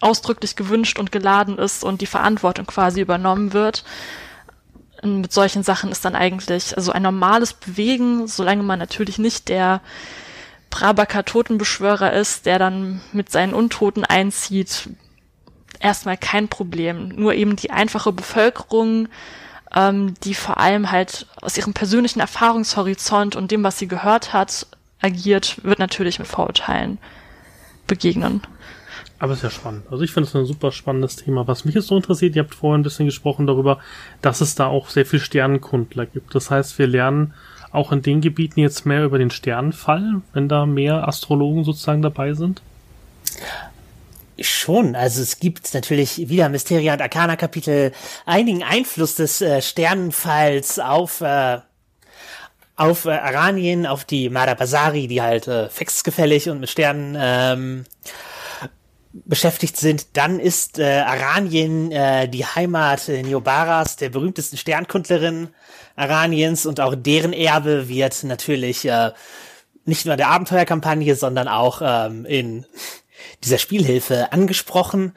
[0.00, 3.84] ausdrücklich gewünscht und geladen ist und die Verantwortung quasi übernommen wird.
[5.02, 9.48] Und mit solchen Sachen ist dann eigentlich also ein normales Bewegen, solange man natürlich nicht
[9.48, 9.80] der
[10.68, 14.90] Brabaka Totenbeschwörer ist, der dann mit seinen Untoten einzieht,
[15.80, 17.08] erstmal kein Problem.
[17.08, 19.08] Nur eben die einfache Bevölkerung,
[19.74, 24.66] ähm, die vor allem halt aus ihrem persönlichen Erfahrungshorizont und dem, was sie gehört hat,
[25.00, 26.98] agiert, wird natürlich mit Vorurteilen
[27.86, 28.42] begegnen.
[29.20, 29.84] Aber ist ja spannend.
[29.90, 31.46] Also ich finde es ein super spannendes Thema.
[31.46, 33.78] Was mich jetzt so interessiert, ihr habt vorhin ein bisschen gesprochen darüber,
[34.22, 36.34] dass es da auch sehr viel Sternenkundler gibt.
[36.34, 37.34] Das heißt, wir lernen
[37.70, 42.32] auch in den Gebieten jetzt mehr über den Sternenfall, wenn da mehr Astrologen sozusagen dabei
[42.34, 42.62] sind?
[44.40, 47.92] Schon, also es gibt natürlich wieder Mysteria und Arcana Kapitel
[48.24, 51.58] einigen Einfluss des äh, Sternenfalls auf äh,
[52.74, 57.84] auf äh, Aranien, auf die Madabasari, die halt äh, fixgefällig und mit Sternen ähm,
[59.12, 60.16] beschäftigt sind.
[60.16, 65.48] Dann ist äh, Aranien äh, die Heimat äh, Neobaras, der berühmtesten Sternkundlerin
[65.96, 69.10] Araniens und auch deren Erbe wird natürlich äh,
[69.84, 72.66] nicht nur in der Abenteuerkampagne, sondern auch ähm, in
[73.44, 75.12] dieser Spielhilfe angesprochen.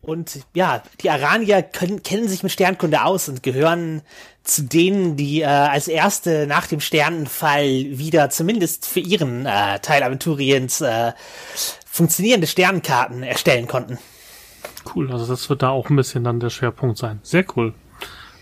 [0.00, 4.02] Und ja, die Aranier können, kennen sich mit Sternkunde aus und gehören
[4.42, 10.02] zu denen, die äh, als erste nach dem Sternenfall wieder zumindest für ihren äh, Teil
[10.02, 11.12] Aventuriens äh,
[11.90, 13.98] funktionierende Sternenkarten erstellen konnten.
[14.94, 17.20] Cool, also das wird da auch ein bisschen dann der Schwerpunkt sein.
[17.22, 17.74] Sehr cool.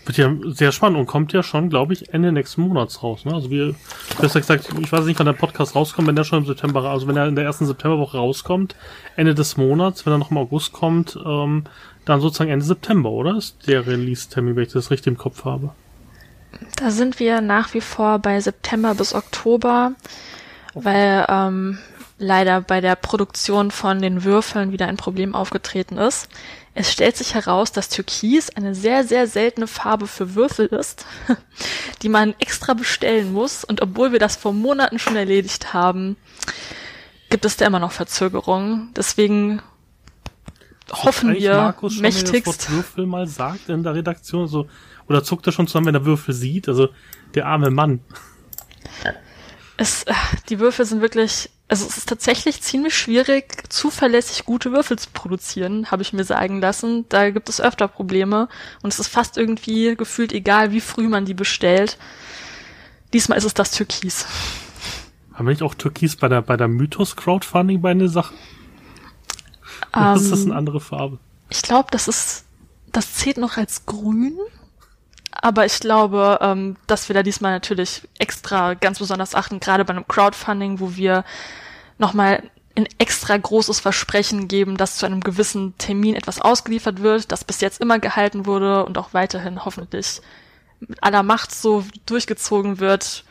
[0.05, 3.25] Wird ja sehr spannend und kommt ja schon, glaube ich, Ende nächsten Monats raus.
[3.25, 3.33] Ne?
[3.33, 3.75] Also wir,
[4.21, 7.07] besser gesagt, ich weiß nicht, wann der Podcast rauskommt, wenn der schon im September, also
[7.07, 8.75] wenn er in der ersten Septemberwoche rauskommt,
[9.17, 11.65] Ende des Monats, wenn er noch im August kommt, ähm,
[12.05, 13.35] dann sozusagen Ende September, oder?
[13.35, 15.71] Ist der Release-Termin, wenn ich das richtig im Kopf habe.
[16.77, 19.91] Da sind wir nach wie vor bei September bis Oktober,
[20.73, 21.79] weil ähm,
[22.17, 26.29] leider bei der Produktion von den Würfeln wieder ein Problem aufgetreten ist.
[26.73, 31.05] Es stellt sich heraus, dass Türkis eine sehr, sehr seltene Farbe für Würfel ist,
[32.01, 33.63] die man extra bestellen muss.
[33.63, 36.17] Und obwohl wir das vor Monaten schon erledigt haben,
[37.29, 38.91] gibt es da immer noch Verzögerungen.
[38.95, 39.61] Deswegen
[40.91, 42.45] hoffen wir Markus schon, mächtigst.
[42.45, 44.67] Wenn das Würfel mal sagt in der Redaktion, so,
[45.07, 46.67] oder zuckt er schon zusammen, wenn er Würfel sieht?
[46.67, 46.89] Also,
[47.33, 48.01] der arme Mann.
[49.77, 50.13] Es, äh,
[50.49, 55.91] die Würfel sind wirklich also es ist tatsächlich ziemlich schwierig, zuverlässig gute Würfel zu produzieren,
[55.91, 57.05] habe ich mir sagen lassen.
[57.09, 58.47] Da gibt es öfter Probleme
[58.81, 61.97] und es ist fast irgendwie gefühlt egal, wie früh man die bestellt.
[63.13, 64.25] Diesmal ist es das Türkis.
[65.33, 68.33] Haben wir nicht auch Türkis bei der, bei der Mythos-Crowdfunding bei einer Sache?
[69.91, 71.19] Oder um, ist das eine ähm, andere Farbe?
[71.49, 72.45] Ich glaube, das ist,
[72.93, 74.37] das zählt noch als grün.
[75.41, 79.93] Aber ich glaube, ähm, dass wir da diesmal natürlich extra ganz besonders achten, gerade bei
[79.93, 81.23] einem Crowdfunding, wo wir
[81.97, 82.43] nochmal
[82.75, 87.59] ein extra großes Versprechen geben, dass zu einem gewissen Termin etwas ausgeliefert wird, das bis
[87.61, 90.21] jetzt immer gehalten wurde und auch weiterhin hoffentlich
[90.79, 93.23] mit aller Macht so durchgezogen wird.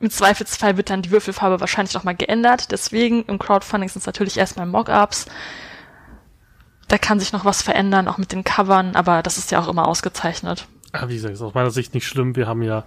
[0.00, 2.72] Im Zweifelsfall wird dann die Würfelfarbe wahrscheinlich nochmal geändert.
[2.72, 5.26] Deswegen im Crowdfunding sind es natürlich erstmal Mockups.
[6.88, 9.68] Da kann sich noch was verändern, auch mit den Covern, aber das ist ja auch
[9.68, 10.66] immer ausgezeichnet.
[10.94, 12.36] Ja, wie gesagt, ist aus meiner Sicht nicht schlimm.
[12.36, 12.84] Wir haben ja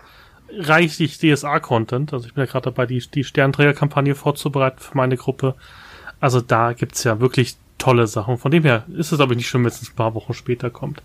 [0.58, 2.14] reichlich DSA-Content.
[2.14, 5.56] Also ich bin ja gerade dabei, die, die Sternträger-Kampagne vorzubereiten für meine Gruppe.
[6.20, 8.32] Also da gibt's ja wirklich tolle Sache.
[8.32, 10.70] Und von dem her ist es aber nicht schlimm, wenn es ein paar Wochen später
[10.70, 11.02] kommt.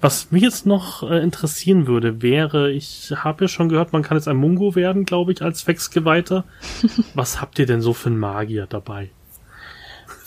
[0.00, 4.16] Was mich jetzt noch äh, interessieren würde, wäre, ich habe ja schon gehört, man kann
[4.16, 6.44] jetzt ein Mungo werden, glaube ich, als Wechsgeweihter.
[7.14, 9.10] Was habt ihr denn so für einen Magier dabei?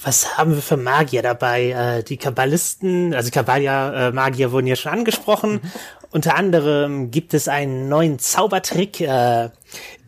[0.02, 1.72] Was haben wir für Magier dabei?
[1.72, 5.54] Äh, die Kabbalisten, also Kabbalia-Magier wurden ja schon angesprochen.
[5.54, 5.72] Mhm.
[6.12, 9.50] Unter anderem gibt es einen neuen Zaubertrick, äh,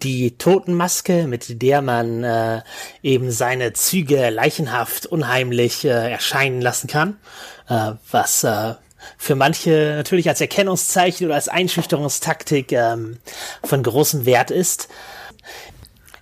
[0.02, 2.62] die Totenmaske, mit der man äh,
[3.04, 7.18] eben seine Züge leichenhaft, unheimlich äh, erscheinen lassen kann,
[7.70, 8.74] äh, was äh,
[9.18, 13.18] für manche natürlich als Erkennungszeichen oder als Einschüchterungstaktik ähm,
[13.64, 14.90] von großem Wert ist.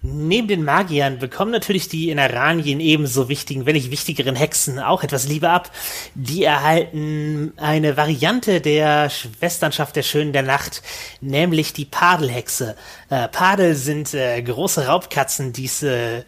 [0.02, 5.04] Neben den Magiern bekommen natürlich die in Aranien ebenso wichtigen, wenn nicht wichtigeren Hexen auch
[5.04, 5.72] etwas Liebe ab.
[6.16, 10.84] Die erhalten eine Variante der Schwesternschaft der Schönen der Nacht,
[11.20, 12.78] nämlich die Padelhexe.
[13.10, 16.24] Äh, Padel sind äh, große Raubkatzen, die äh,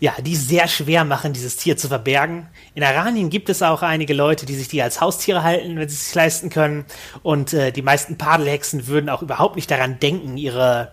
[0.00, 2.48] ja, die sehr schwer machen, dieses Tier zu verbergen.
[2.74, 5.94] In Aranien gibt es auch einige Leute, die sich die als Haustiere halten, wenn sie
[5.94, 6.84] es sich leisten können.
[7.22, 10.92] Und äh, die meisten Padelhexen würden auch überhaupt nicht daran denken, ihre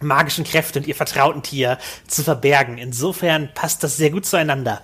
[0.00, 2.78] magischen Kräfte und ihr vertrauten Tier zu verbergen.
[2.78, 4.82] Insofern passt das sehr gut zueinander.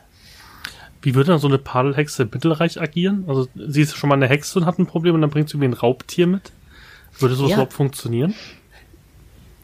[1.02, 3.24] Wie würde dann so eine Padelhexe im Mittelreich agieren?
[3.28, 5.54] Also sie ist schon mal eine Hexe und hat ein Problem und dann bringt sie
[5.54, 6.52] irgendwie ein Raubtier mit.
[7.18, 7.56] Würde sowas ja.
[7.56, 8.34] überhaupt funktionieren?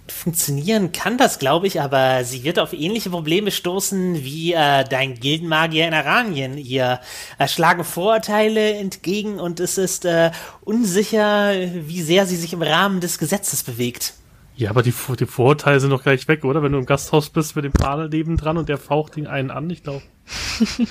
[0.08, 5.14] Funktionieren kann das, glaube ich, aber sie wird auf ähnliche Probleme stoßen wie äh, dein
[5.14, 6.58] Gildenmagier in Aranien.
[6.58, 7.00] Ihr
[7.38, 13.00] äh, schlagen Vorurteile entgegen und es ist äh, unsicher, wie sehr sie sich im Rahmen
[13.00, 14.14] des Gesetzes bewegt.
[14.54, 16.62] Ja, aber die, die Vorurteile sind doch gleich weg, oder?
[16.62, 19.50] Wenn du im Gasthaus bist mit dem Pader neben dran und der faucht ihn einen
[19.50, 20.02] an, ich glaube.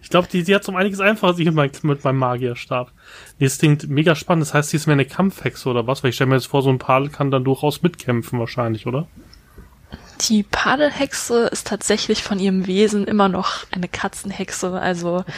[0.00, 2.92] ich glaube, die, die hat um einiges einfacher sich mit, mit meinem Magierstab.
[3.38, 4.42] Nee, das klingt mega spannend.
[4.42, 6.02] Das heißt, sie ist mehr eine Kampfhexe oder was?
[6.02, 9.08] Weil ich stelle mir jetzt vor, so ein Padel kann dann durchaus mitkämpfen wahrscheinlich, oder?
[10.28, 14.72] Die Padelhexe ist tatsächlich von ihrem Wesen immer noch eine Katzenhexe.
[14.72, 15.32] Also okay.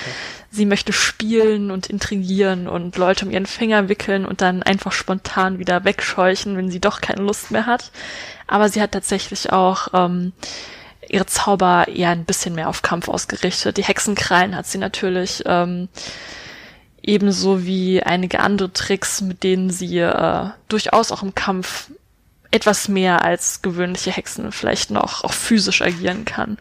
[0.51, 5.59] sie möchte spielen und intrigieren und Leute um ihren Finger wickeln und dann einfach spontan
[5.59, 7.93] wieder wegscheuchen, wenn sie doch keine Lust mehr hat.
[8.47, 10.33] Aber sie hat tatsächlich auch ähm,
[11.09, 13.77] ihre Zauber eher ein bisschen mehr auf Kampf ausgerichtet.
[13.79, 15.43] Die Hexenkrallen hat sie natürlich.
[15.47, 15.89] Ähm,
[17.07, 21.91] ebenso wie einige andere Tricks, mit denen sie äh, durchaus auch im Kampf
[22.55, 26.57] etwas mehr als gewöhnliche Hexen vielleicht noch auch physisch agieren kann.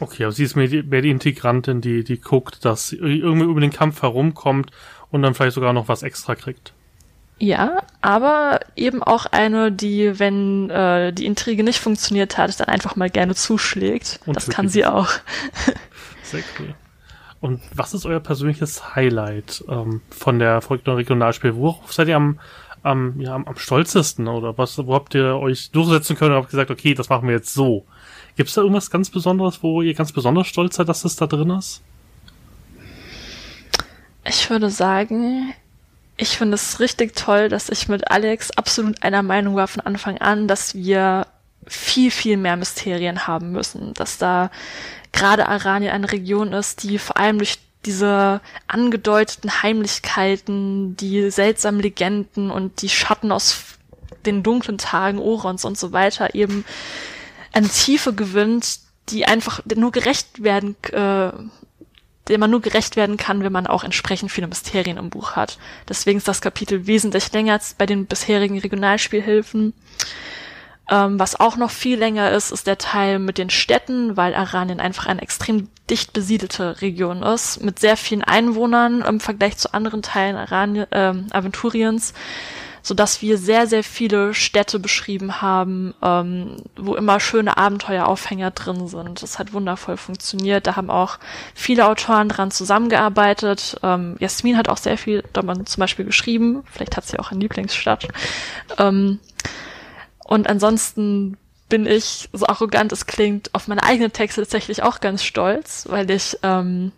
[0.00, 3.46] Okay, aber sie ist mehr die, mehr die Integrantin, die, die guckt, dass sie irgendwie
[3.46, 4.70] über den Kampf herumkommt
[5.10, 6.72] und dann vielleicht sogar noch was extra kriegt.
[7.38, 12.96] Ja, aber eben auch eine, die, wenn äh, die Intrige nicht funktioniert hat, dann einfach
[12.96, 14.20] mal gerne zuschlägt.
[14.26, 15.10] Und das kann sie auch.
[16.22, 16.74] Sehr cool.
[17.40, 21.54] Und was ist euer persönliches Highlight ähm, von der folgenden Regionalspiel?
[21.54, 22.40] Worauf seid ihr am,
[22.86, 26.50] am, ja, am, am stolzesten oder was, wo habt ihr euch durchsetzen können und habt
[26.50, 27.84] gesagt, okay, das machen wir jetzt so?
[28.36, 31.26] Gibt es da irgendwas ganz Besonderes, wo ihr ganz besonders stolz seid, dass das da
[31.26, 31.82] drin ist?
[34.24, 35.52] Ich würde sagen,
[36.16, 40.18] ich finde es richtig toll, dass ich mit Alex absolut einer Meinung war von Anfang
[40.18, 41.26] an, dass wir
[41.66, 44.50] viel, viel mehr Mysterien haben müssen, dass da
[45.12, 52.50] gerade Aranien eine Region ist, die vor allem durch diese angedeuteten Heimlichkeiten, die seltsamen Legenden
[52.50, 53.76] und die Schatten aus
[54.26, 56.64] den dunklen Tagen Orons und so weiter eben
[57.52, 61.30] eine Tiefe gewinnt, die einfach nur gerecht werden, äh,
[62.28, 65.58] der man nur gerecht werden kann, wenn man auch entsprechend viele Mysterien im Buch hat.
[65.88, 69.72] Deswegen ist das Kapitel wesentlich länger als bei den bisherigen Regionalspielhilfen.
[70.88, 74.80] Ähm, was auch noch viel länger ist, ist der Teil mit den Städten, weil Aranien
[74.80, 80.02] einfach eine extrem dicht besiedelte Region ist, mit sehr vielen Einwohnern im Vergleich zu anderen
[80.02, 82.14] Teilen Aranien, äh, Aventuriens,
[82.82, 88.86] so dass wir sehr, sehr viele Städte beschrieben haben, ähm, wo immer schöne Abenteueraufhänger drin
[88.86, 89.24] sind.
[89.24, 90.68] Das hat wundervoll funktioniert.
[90.68, 91.18] Da haben auch
[91.52, 93.80] viele Autoren dran zusammengearbeitet.
[93.82, 96.62] Ähm, Jasmin hat auch sehr viel darüber zum Beispiel geschrieben.
[96.70, 98.06] Vielleicht hat sie auch eine Lieblingsstadt.
[98.78, 99.18] Ähm,
[100.26, 101.36] und ansonsten
[101.68, 106.10] bin ich, so arrogant es klingt, auf meine eigenen Texte tatsächlich auch ganz stolz, weil
[106.10, 106.92] ich ähm,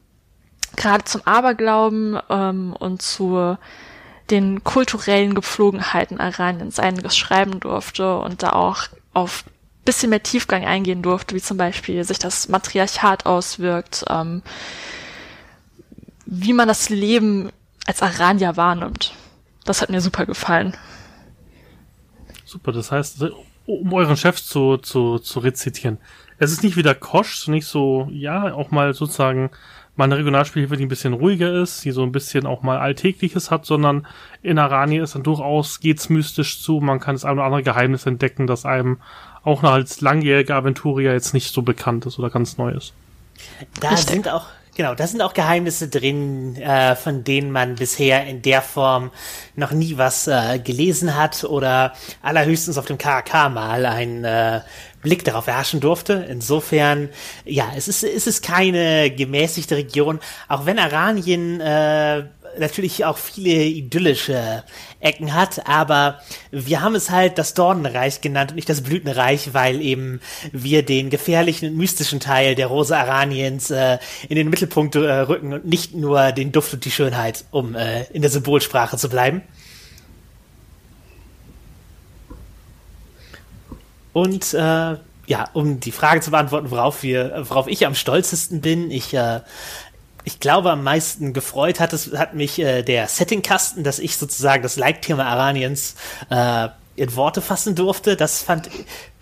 [0.77, 3.57] gerade zum Aberglauben ähm, und zu
[4.31, 9.45] den kulturellen Gepflogenheiten Araniens einiges schreiben durfte und da auch auf
[9.85, 14.43] bisschen mehr Tiefgang eingehen durfte, wie zum Beispiel sich das Matriarchat auswirkt, ähm,
[16.27, 17.51] wie man das Leben
[17.87, 19.15] als Aranier wahrnimmt.
[19.65, 20.77] Das hat mir super gefallen.
[22.49, 23.23] Super, das heißt,
[23.67, 25.99] um euren Chef zu, zu, zu rezitieren.
[26.39, 29.51] Es ist nicht wieder Kosch, nicht so, ja, auch mal sozusagen
[29.97, 33.51] mal eine Regionalspielhilfe, die ein bisschen ruhiger ist, die so ein bisschen auch mal Alltägliches
[33.51, 34.07] hat, sondern
[34.41, 38.07] in Arani ist dann durchaus, geht's mystisch zu, man kann das ein oder andere Geheimnis
[38.07, 38.97] entdecken, das einem
[39.45, 42.95] auch noch als langjähriger Aventurier jetzt nicht so bekannt ist oder ganz neu ist.
[43.81, 44.09] Da Richtig.
[44.09, 44.47] sind auch
[44.79, 49.11] Genau, da sind auch Geheimnisse drin, äh, von denen man bisher in der Form
[49.57, 54.61] noch nie was äh, gelesen hat oder allerhöchstens auf dem KK mal einen äh,
[55.03, 56.25] Blick darauf erhaschen durfte.
[56.29, 57.09] Insofern,
[57.45, 62.27] ja, es ist, es ist keine gemäßigte Region, auch wenn Aranien äh,
[62.59, 64.65] natürlich auch viele idyllische
[65.01, 69.81] Ecken hat, aber wir haben es halt das Dornenreich genannt und nicht das Blütenreich, weil
[69.81, 70.21] eben
[70.53, 75.53] wir den gefährlichen und mystischen Teil der Rose Araniens äh, in den Mittelpunkt äh, rücken
[75.53, 79.43] und nicht nur den Duft und die Schönheit, um äh, in der Symbolsprache zu bleiben.
[84.13, 84.97] Und äh,
[85.29, 89.41] ja, um die Frage zu beantworten, worauf wir, worauf ich am stolzesten bin, ich äh,
[90.25, 94.63] ich glaube, am meisten gefreut hat es hat mich äh, der Settingkasten, dass ich sozusagen
[94.63, 95.95] das Leitthema Araniens
[96.31, 98.17] äh, in Worte fassen durfte.
[98.17, 98.69] Das fand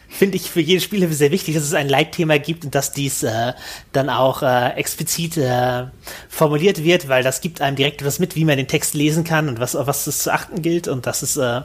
[0.09, 3.23] finde ich für jede Spielhilfe sehr wichtig, dass es ein Leitthema gibt und dass dies
[3.23, 3.53] äh,
[3.93, 5.85] dann auch äh, explizit äh,
[6.29, 9.49] formuliert wird, weil das gibt einem direkt was mit, wie man den Text lesen kann
[9.49, 11.63] und was was es zu achten gilt und das ist äh,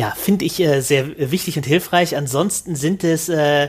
[0.00, 2.16] ja finde ich äh, sehr wichtig und hilfreich.
[2.16, 3.68] Ansonsten sind es äh,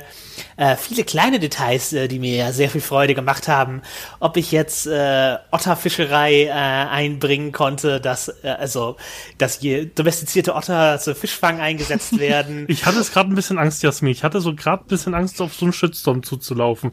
[0.55, 3.81] äh, viele kleine Details, äh, die mir ja sehr viel Freude gemacht haben.
[4.21, 8.95] Ob ich jetzt äh, Otterfischerei äh, einbringen konnte, dass äh, also
[9.39, 12.65] dass je domestizierte Otter zur Fischfang eingesetzt werden.
[12.69, 14.13] ich hatte es gerade ein bisschen Angst, Jasmin.
[14.13, 16.91] Ich hatte so gerade ein bisschen Angst, auf so einen Shitstorm zuzulaufen.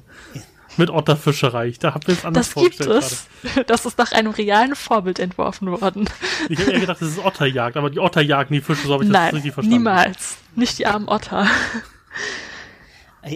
[0.79, 1.75] Mit Otterfischerei.
[1.79, 2.91] Da hab ich es anders das vorgestellt.
[2.91, 3.27] Gibt es.
[3.43, 3.65] Gerade.
[3.67, 6.09] Das ist nach einem realen Vorbild entworfen worden.
[6.49, 9.05] Ich habe eher gedacht, das ist Otterjagd, aber die Otter jagen die Fische, so habe
[9.05, 9.79] ich Nein, das richtig verstanden.
[9.79, 10.39] Niemals.
[10.55, 11.47] Nicht die armen Otter.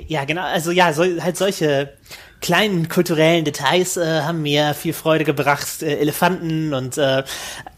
[0.07, 0.43] Ja, genau.
[0.43, 1.99] Also ja, so, halt solche
[2.43, 5.83] kleinen kulturellen Details äh, haben mir viel Freude gebracht.
[5.83, 7.23] Äh, Elefanten und äh,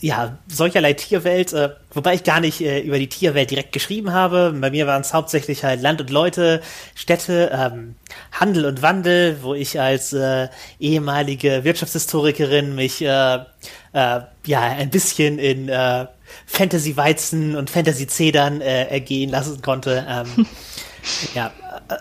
[0.01, 1.53] ja, solcherlei Tierwelt.
[1.53, 4.53] Äh, wobei ich gar nicht äh, über die Tierwelt direkt geschrieben habe.
[4.59, 6.63] Bei mir waren es hauptsächlich halt Land und Leute,
[6.95, 7.95] Städte, ähm,
[8.33, 10.49] Handel und Wandel, wo ich als äh,
[10.81, 16.07] ehemalige Wirtschaftshistorikerin mich äh, äh, ja ein bisschen in äh,
[16.47, 20.07] Fantasy-Weizen und Fantasy-Zedern äh, ergehen lassen konnte.
[20.09, 20.47] Ähm,
[21.35, 21.53] ja,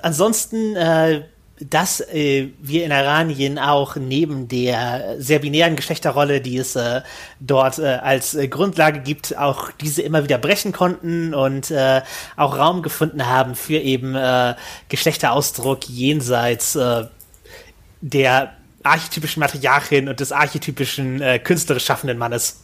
[0.02, 1.24] ansonsten, äh,
[1.70, 7.02] dass äh, wir in Aranien auch neben der sehr binären Geschlechterrolle, die es äh,
[7.40, 12.02] dort äh, als Grundlage gibt, auch diese immer wieder brechen konnten und äh,
[12.36, 14.56] auch Raum gefunden haben für eben äh,
[14.90, 17.06] Geschlechterausdruck jenseits äh,
[18.02, 22.60] der archetypischen Matriarchin und des archetypischen künstlerisch schaffenden Mannes.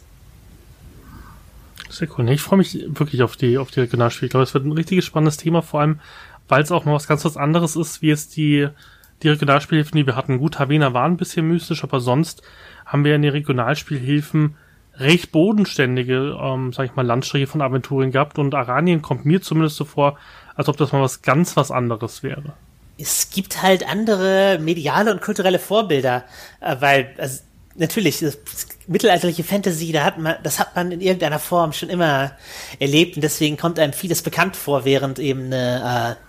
[1.89, 2.29] Sehr cool.
[2.29, 4.27] Ich freue mich wirklich auf die, auf die Regionalspiele.
[4.27, 5.99] Ich glaube, es wird ein richtiges spannendes Thema, vor allem,
[6.49, 8.67] weil es auch mal was ganz was anderes ist, wie es die,
[9.23, 10.39] die Regionalspielhilfen, die wir hatten.
[10.39, 12.41] Gut, Havena war ein bisschen mystisch, aber sonst
[12.85, 14.55] haben wir in den Regionalspielhilfen
[14.95, 19.77] recht bodenständige, ähm, sag ich mal, Landstriche von Aventurien gehabt und Aranien kommt mir zumindest
[19.77, 20.17] so vor,
[20.55, 22.53] als ob das mal was ganz was anderes wäre.
[22.97, 26.25] Es gibt halt andere mediale und kulturelle Vorbilder,
[26.59, 27.41] äh, weil also,
[27.75, 28.25] natürlich
[28.87, 32.31] mittelalterliche Fantasy, da hat man, das hat man in irgendeiner Form schon immer
[32.79, 36.28] erlebt und deswegen kommt einem vieles bekannt vor, während eben eine äh,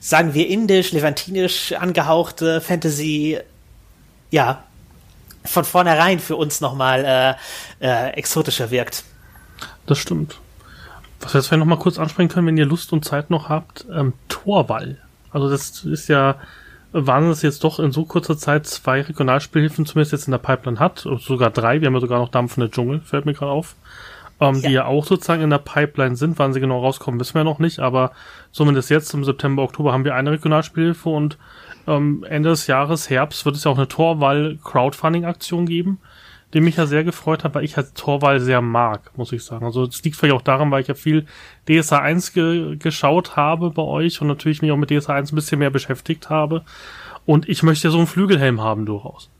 [0.00, 3.38] sagen wir, indisch, levantinisch angehauchte Fantasy,
[4.30, 4.64] ja,
[5.44, 7.36] von vornherein für uns nochmal
[7.80, 9.04] äh, äh, exotischer wirkt.
[9.86, 10.38] Das stimmt.
[11.20, 13.86] Was wir jetzt vielleicht nochmal kurz ansprechen können, wenn ihr Lust und Zeit noch habt,
[13.92, 14.98] ähm, Torwall.
[15.32, 16.36] Also das ist ja,
[16.92, 20.78] waren es jetzt doch in so kurzer Zeit zwei Regionalspielhilfen, zumindest jetzt in der Pipeline
[20.78, 23.74] hat, sogar drei, wir haben ja sogar noch Dampfende Dschungel, fällt mir gerade auf
[24.40, 24.68] ähm, ja.
[24.68, 26.38] die ja auch sozusagen in der Pipeline sind.
[26.38, 28.12] Wann sie genau rauskommen, wissen wir noch nicht, aber
[28.52, 31.38] zumindest jetzt im September, Oktober haben wir eine Regionalspielhilfe und
[31.86, 35.98] ähm, Ende des Jahres, Herbst, wird es ja auch eine Torwahl-Crowdfunding-Aktion geben,
[36.52, 39.64] die mich ja sehr gefreut hat, weil ich halt Torwahl sehr mag, muss ich sagen.
[39.64, 41.26] Also es liegt vielleicht auch daran, weil ich ja viel
[41.68, 45.36] DSA 1 ge geschaut habe bei euch und natürlich mich auch mit DSA 1 ein
[45.36, 46.64] bisschen mehr beschäftigt habe.
[47.26, 49.30] Und ich möchte ja so einen Flügelhelm haben durchaus.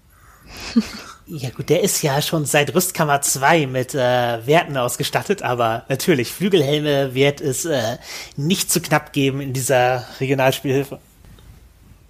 [1.33, 6.33] Ja gut, der ist ja schon seit Rüstkammer 2 mit äh, Werten ausgestattet, aber natürlich,
[6.33, 7.99] Flügelhelme wird es äh,
[8.37, 10.99] nicht zu knapp geben in dieser Regionalspielhilfe.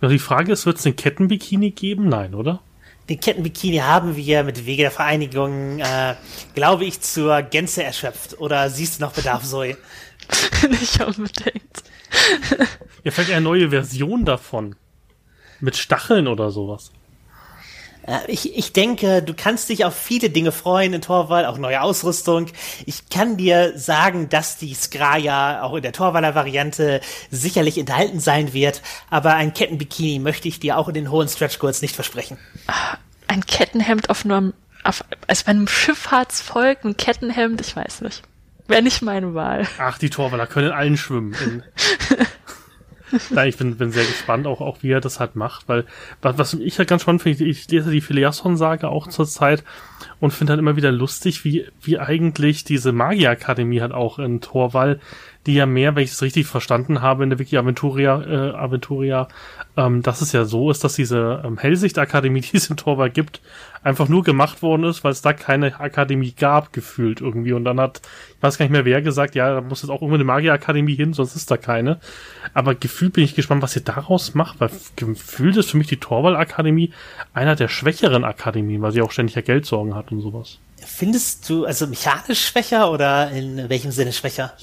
[0.01, 2.09] Ja, die Frage ist, wird es den Kettenbikini geben?
[2.09, 2.61] Nein, oder?
[3.11, 6.15] Den Kettenbikini haben wir mit Wege der Vereinigung, äh,
[6.55, 8.41] glaube ich, zur Gänze erschöpft.
[8.41, 9.77] Oder siehst du noch Bedarf, Zoe?
[10.71, 11.83] nicht unbedingt.
[13.05, 14.77] ja, vielleicht eine neue Version davon.
[15.61, 16.91] Mit Stacheln oder sowas.
[18.11, 21.81] Äh, ich, ich denke, du kannst dich auf viele Dinge freuen in Torwall, auch neue
[21.81, 22.47] Ausrüstung.
[22.87, 27.01] Ich kann dir sagen, dass die Skraja auch in der Torwaller Variante
[27.31, 31.83] sicherlich enthalten sein wird, aber ein Kettenbikini möchte ich dir auch in den hohen Stretchgurts
[31.83, 32.37] nicht versprechen.
[33.29, 38.23] Ein Kettenhemd auf nur einem, auf, also bei einem Schifffahrtsvolk, ein Kettenhemd, ich weiß nicht.
[38.67, 39.67] Wäre nicht meine Wahl.
[39.79, 41.65] Ach, die Torwaller können allen schwimmen.
[43.31, 45.85] Nein, ich bin, bin sehr gespannt, auch, auch wie er das halt macht, weil
[46.23, 49.65] was, was ich halt ganz spannend finde, ich lese die Phileason-Sage auch zur Zeit
[50.21, 55.01] und finde halt immer wieder lustig, wie, wie eigentlich diese Magierakademie halt auch in Torwall,
[55.47, 59.29] die ja mehr, wenn ich es richtig verstanden habe, in der Wiki Aventuria, äh, Aventuria,
[59.77, 63.41] ähm, dass es ja so ist, dass diese ähm, Hellsicht-Akademie, die es in Torwall gibt,
[63.83, 67.55] einfach nur gemacht worden ist, weil es da keine Akademie gab, gefühlt irgendwie.
[67.55, 68.03] Und dann hat,
[68.37, 70.95] ich weiß gar nicht mehr wer gesagt, ja, da muss jetzt auch irgendwie eine Magierakademie
[70.95, 71.99] hin, sonst ist da keine.
[72.53, 75.97] Aber gefühlt bin ich gespannt, was ihr daraus macht, weil gefühlt ist für mich die
[75.97, 76.93] Torwall-Akademie
[77.33, 79.43] einer der schwächeren Akademien, weil sie auch ständig ja
[79.91, 80.59] Geldsorgen hat und sowas.
[80.83, 84.55] Findest du also mechanisch schwächer oder in welchem Sinne schwächer?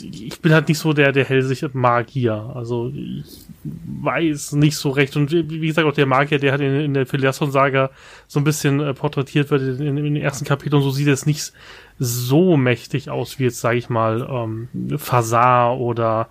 [0.00, 2.52] Ich bin halt nicht so der, der Hellsicht Magier.
[2.54, 3.24] Also ich
[3.64, 5.16] weiß nicht so recht.
[5.16, 7.90] Und wie gesagt, auch der Magier, der hat in, in der Philiasson-Saga
[8.28, 11.52] so ein bisschen äh, porträtiert wird in, in, den ersten Kapiteln, so sieht es nicht
[11.98, 16.28] so mächtig aus wie jetzt, sage ich mal, ähm, Fasar oder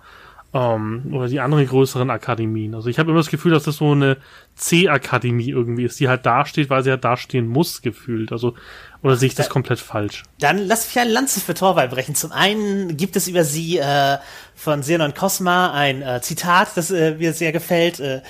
[0.52, 2.74] ähm, oder die anderen größeren Akademien.
[2.74, 4.16] Also ich habe immer das Gefühl, dass das so eine
[4.60, 8.30] C-Akademie irgendwie ist, die halt dasteht, weil sie halt dastehen muss, gefühlt.
[8.30, 8.54] Also,
[9.02, 10.22] oder sehe ich das komplett falsch?
[10.38, 12.14] Dann lass mich eine Lanze für Torwall brechen.
[12.14, 14.18] Zum einen gibt es über sie äh,
[14.54, 18.00] von Xenon Cosma ein äh, Zitat, das äh, mir sehr gefällt.
[18.00, 18.20] Äh,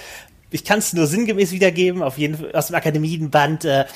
[0.52, 3.64] ich kann es nur sinngemäß wiedergeben, auf jeden Fall aus dem Akademienband.
[3.64, 3.86] Äh,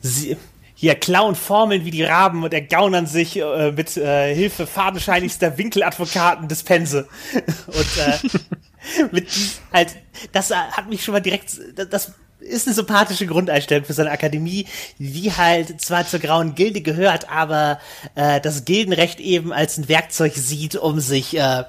[0.00, 0.36] sie,
[0.80, 6.46] hier klauen Formeln wie die Raben und ergaunern sich äh, mit äh, Hilfe fadenscheinigster Winkeladvokaten
[6.46, 7.08] des Pense.
[7.66, 9.26] und äh, mit
[9.72, 9.96] halt,
[10.30, 11.58] das hat mich schon mal direkt,
[11.90, 14.66] das ist eine sympathische Grundeinstellung für seine Akademie,
[15.00, 17.80] die halt zwar zur grauen Gilde gehört, aber
[18.14, 21.64] äh, das Gildenrecht eben als ein Werkzeug sieht, um sich, äh,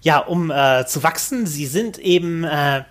[0.00, 1.46] ja, um äh, zu wachsen.
[1.46, 2.84] Sie sind eben äh, eine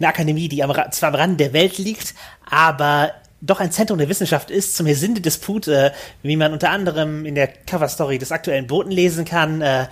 [0.00, 2.14] Akademie, die am, zwar am Rand der Welt liegt,
[2.48, 3.10] aber
[3.40, 7.48] doch ein Zentrum der Wissenschaft ist, zum Hesinde-Disput, äh, wie man unter anderem in der
[7.48, 9.86] Coverstory des aktuellen Boten lesen kann, äh,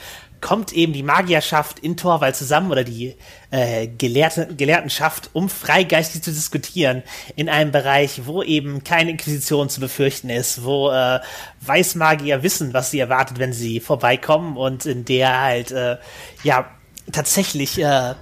[0.45, 3.17] kommt eben die Magierschaft in Torwall zusammen oder die
[3.51, 7.03] äh, Gelehrte, Gelehrtenschaft, um freigeistig zu diskutieren
[7.35, 11.21] in einem Bereich, wo eben keine Inquisition zu befürchten ist, wo äh,
[11.63, 15.97] Weißmagier wissen, was sie erwartet, wenn sie vorbeikommen und in der halt äh,
[16.43, 16.71] ja
[17.11, 18.15] tatsächlich äh,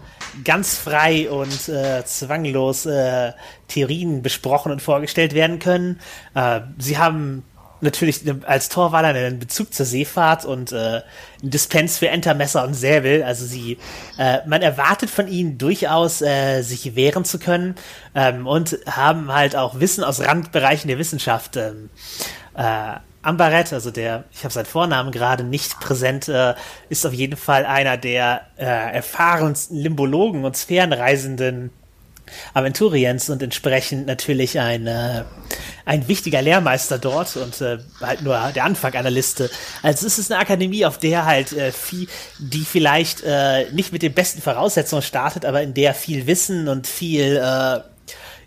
[0.45, 3.33] ganz frei und äh, zwanglos äh,
[3.69, 6.01] Theorien besprochen und vorgestellt werden können.
[6.35, 7.45] Äh, sie haben
[7.83, 11.03] natürlich als Torwaller einen Bezug zur Seefahrt und äh, einen
[11.51, 13.23] Dispens für Entermesser und Säbel.
[13.25, 13.77] Also sie,
[14.19, 17.75] äh, man erwartet von ihnen durchaus, äh, sich wehren zu können
[18.15, 21.57] ähm, und haben halt auch Wissen aus Randbereichen der Wissenschaft.
[21.57, 21.91] Ähm,
[22.55, 26.55] äh, Ambaret, also der, ich habe seinen Vornamen gerade nicht präsent, äh,
[26.89, 31.71] ist auf jeden Fall einer der äh, erfahrensten Limbologen und Sphärenreisenden
[32.55, 35.25] Aventuriens und entsprechend natürlich ein, äh,
[35.85, 39.51] ein wichtiger Lehrmeister dort und äh, halt nur der Anfang einer Liste.
[39.83, 42.09] Also es ist eine Akademie, auf der halt äh, viel,
[42.39, 46.87] die vielleicht äh, nicht mit den besten Voraussetzungen startet, aber in der viel Wissen und
[46.87, 47.81] viel äh,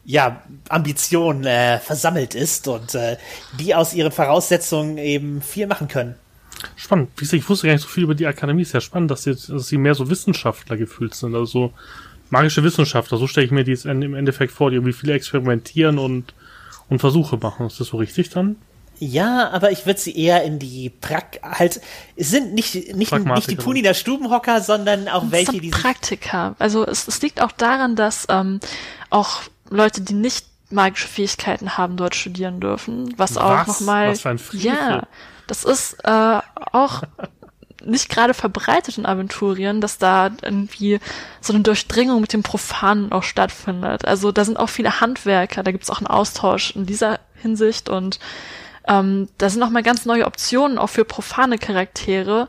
[0.06, 3.18] ja, Ambition äh, versammelt ist und äh,
[3.60, 6.16] die aus ihren Voraussetzungen eben viel machen können.
[6.76, 7.10] Spannend.
[7.16, 8.62] Wie gesagt, ich wusste gar nicht so viel über die Akademie.
[8.62, 11.34] Ist ja spannend, dass sie, dass sie mehr so Wissenschaftler gefühlt sind.
[11.34, 11.74] Also so
[12.30, 13.18] magische Wissenschaftler.
[13.18, 16.34] So stelle ich mir die jetzt im Endeffekt vor, die irgendwie viel experimentieren und,
[16.90, 17.68] und Versuche machen.
[17.68, 18.58] Ist das so richtig dann?
[18.98, 21.82] Ja, aber ich würde sie eher in die Prak halt
[22.16, 26.56] es sind nicht nicht nicht die Puni der Stubenhocker, sondern auch welche die Praktiker.
[26.60, 28.62] Also es, es liegt auch daran, dass ähm,
[29.10, 33.14] auch Leute, die nicht magische Fähigkeiten haben, dort studieren dürfen.
[33.18, 33.44] Was, was?
[33.44, 34.14] auch nochmal.
[34.54, 35.08] Ja,
[35.48, 36.40] das ist äh,
[36.72, 37.04] auch
[37.84, 41.00] nicht gerade verbreitet in Aventurien, dass da irgendwie
[41.40, 44.06] so eine Durchdringung mit dem Profanen auch stattfindet.
[44.06, 48.20] Also da sind auch viele Handwerker, da gibt's auch einen Austausch in dieser Hinsicht und
[48.88, 52.48] ähm, da sind auch mal ganz neue Optionen auch für profane Charaktere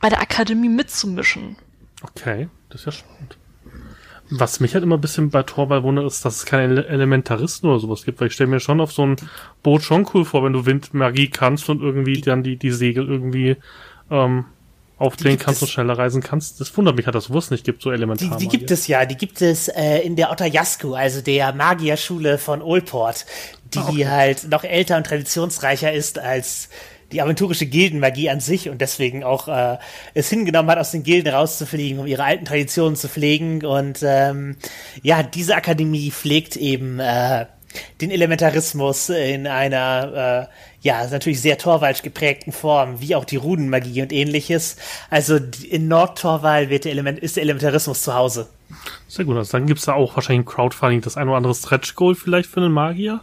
[0.00, 1.56] bei der Akademie mitzumischen.
[2.02, 3.38] Okay, das ist ja spannend.
[4.30, 7.78] Was mich halt immer ein bisschen bei Torwall wundert, ist, dass es keine Elementaristen oder
[7.78, 9.16] sowas gibt, weil ich stelle mir schon auf so ein
[9.62, 13.56] Boot schon cool vor, wenn du Windmagie kannst und irgendwie dann die, die Segel irgendwie
[14.10, 14.46] ähm,
[14.98, 16.60] aufdrehen kannst und schneller reisen kannst.
[16.60, 18.38] Das wundert mich halt, dass sowas nicht gibt, so elementar.
[18.38, 22.38] Die, die gibt es ja, die gibt es äh, in der Otajasku, also der Magierschule
[22.38, 23.26] von Olport,
[23.74, 24.08] die ah, okay.
[24.08, 26.70] halt noch älter und traditionsreicher ist als
[27.12, 29.78] die aventurische Gildenmagie an sich und deswegen auch äh,
[30.14, 33.64] es hingenommen hat, aus den Gilden rauszufliegen, um ihre alten Traditionen zu pflegen.
[33.64, 34.56] Und ähm,
[35.02, 37.46] ja, diese Akademie pflegt eben äh,
[38.00, 44.02] den Elementarismus in einer äh, ja natürlich sehr Torwald geprägten Form, wie auch die Runenmagie
[44.02, 44.76] und ähnliches.
[45.10, 45.38] Also
[45.68, 48.48] in Nordtorwald wird der Element, ist der Elementarismus zu Hause.
[49.08, 51.94] Sehr gut, also dann gibt's da auch wahrscheinlich ein Crowdfunding, das ein oder andere Stretch
[51.94, 53.20] Goal vielleicht für einen Magier,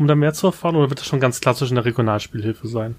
[0.00, 2.96] um da mehr zu erfahren, oder wird das schon ganz klassisch in der Regionalspielhilfe sein?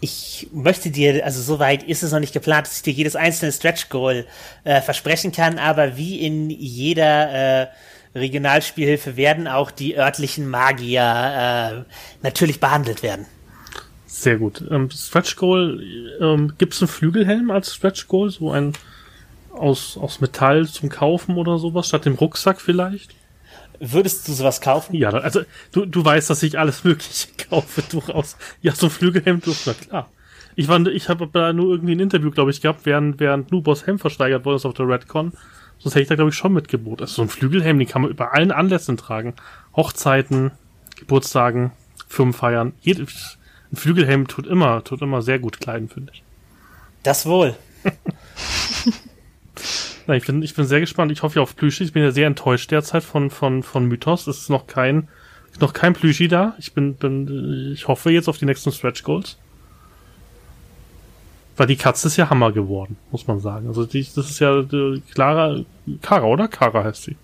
[0.00, 3.52] ich möchte dir, also soweit ist es noch nicht geplant, dass ich dir jedes einzelne
[3.52, 4.26] Stretch Goal
[4.64, 7.66] äh, versprechen kann, aber wie in jeder äh,
[8.14, 11.92] Regionalspielhilfe werden auch die örtlichen Magier äh,
[12.22, 13.26] natürlich behandelt werden.
[14.06, 14.64] Sehr gut.
[14.70, 15.82] Ähm, Stretch Goal,
[16.20, 18.30] ähm, gibt es einen Flügelhelm als Stretch Goal?
[18.30, 18.72] So ein
[19.52, 23.14] aus, aus Metall zum Kaufen oder sowas, statt dem Rucksack vielleicht?
[23.80, 24.94] Würdest du sowas kaufen?
[24.94, 25.40] Ja, also
[25.72, 28.36] du, du weißt, dass ich alles Mögliche kaufe, durchaus.
[28.60, 30.10] Ja, so du, na klar.
[30.54, 33.86] Ich, war, ich habe da nur irgendwie ein Interview, glaube ich, gehabt, während, während Nubos
[33.86, 35.32] Helm versteigert worden ist auf der Redcon.
[35.78, 37.04] Sonst hätte ich da, glaube ich, schon mitgeboten.
[37.04, 39.32] Also so ein Flügelhelm, den kann man über allen Anlässen tragen.
[39.74, 40.50] Hochzeiten,
[40.96, 41.72] Geburtstagen,
[42.06, 42.74] Firmenfeiern.
[42.84, 43.06] Ein
[43.72, 46.22] Flügelhelm tut immer, tut immer sehr gut kleiden, finde ich.
[47.02, 47.56] Das wohl.
[50.10, 51.12] Na, ich bin, ich bin sehr gespannt.
[51.12, 51.84] Ich hoffe auf Plüschi.
[51.84, 54.26] Ich bin ja sehr enttäuscht derzeit von, von, von Mythos.
[54.26, 55.06] Es ist noch kein,
[55.60, 56.56] noch kein Plüschi da.
[56.58, 59.38] Ich bin, bin, ich hoffe jetzt auf die nächsten Stretch Goals.
[61.56, 63.68] Weil die Katze ist ja Hammer geworden, muss man sagen.
[63.68, 65.60] Also die, das ist ja die Clara,
[66.02, 66.48] Kara, oder?
[66.48, 67.16] Kara heißt sie.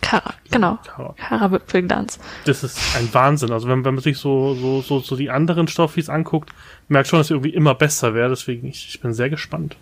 [0.00, 0.80] Kara, genau.
[0.84, 2.18] Kara, Kara Wipfelglanz.
[2.44, 3.52] Das ist ein Wahnsinn.
[3.52, 6.50] Also wenn, wenn man sich so, so, so, so die anderen Stoffis anguckt,
[6.88, 8.30] merkt schon, dass sie irgendwie immer besser wäre.
[8.30, 9.76] Deswegen, ich, ich bin sehr gespannt.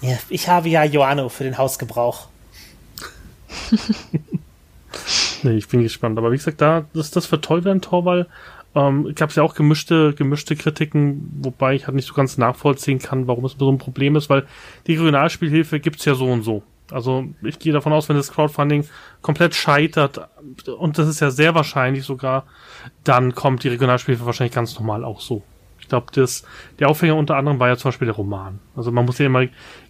[0.00, 2.28] Ja, ich habe ja Joanno für den Hausgebrauch.
[5.42, 6.18] nee, ich bin gespannt.
[6.18, 8.26] Aber wie gesagt, da ist das für toll werden, Torwall.
[8.74, 12.98] Ähm, gab es ja auch gemischte, gemischte Kritiken, wobei ich halt nicht so ganz nachvollziehen
[12.98, 14.46] kann, warum es so ein Problem ist, weil
[14.86, 16.62] die Regionalspielhilfe gibt's ja so und so.
[16.90, 18.86] Also ich gehe davon aus, wenn das Crowdfunding
[19.22, 20.28] komplett scheitert,
[20.78, 22.44] und das ist ja sehr wahrscheinlich sogar,
[23.02, 25.42] dann kommt die Regionalspielhilfe wahrscheinlich ganz normal auch so.
[25.80, 26.06] Ich glaube,
[26.78, 28.58] der Aufhänger unter anderem war ja zum Beispiel der Roman.
[28.74, 29.46] Also man muss ja immer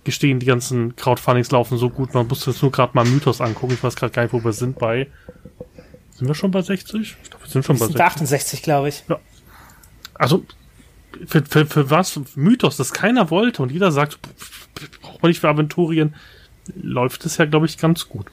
[0.07, 3.75] gestehen, die ganzen Crowdfundings laufen so gut, man muss jetzt nur gerade mal Mythos angucken.
[3.75, 5.09] Ich weiß gerade gar nicht, wo wir sind bei.
[6.15, 7.17] Sind wir schon bei 60?
[7.23, 8.23] Ich glaube, wir sind schon wir bei sind 60.
[8.23, 9.05] 68, glaube ich.
[9.09, 9.19] Ja.
[10.15, 10.47] Also,
[11.27, 12.19] für, für, für was?
[12.35, 14.19] Mythos, das keiner wollte und jeder sagt,
[15.03, 16.15] braucht man nicht für Aventurien,
[16.75, 18.27] läuft es ja, glaube ich, ganz gut.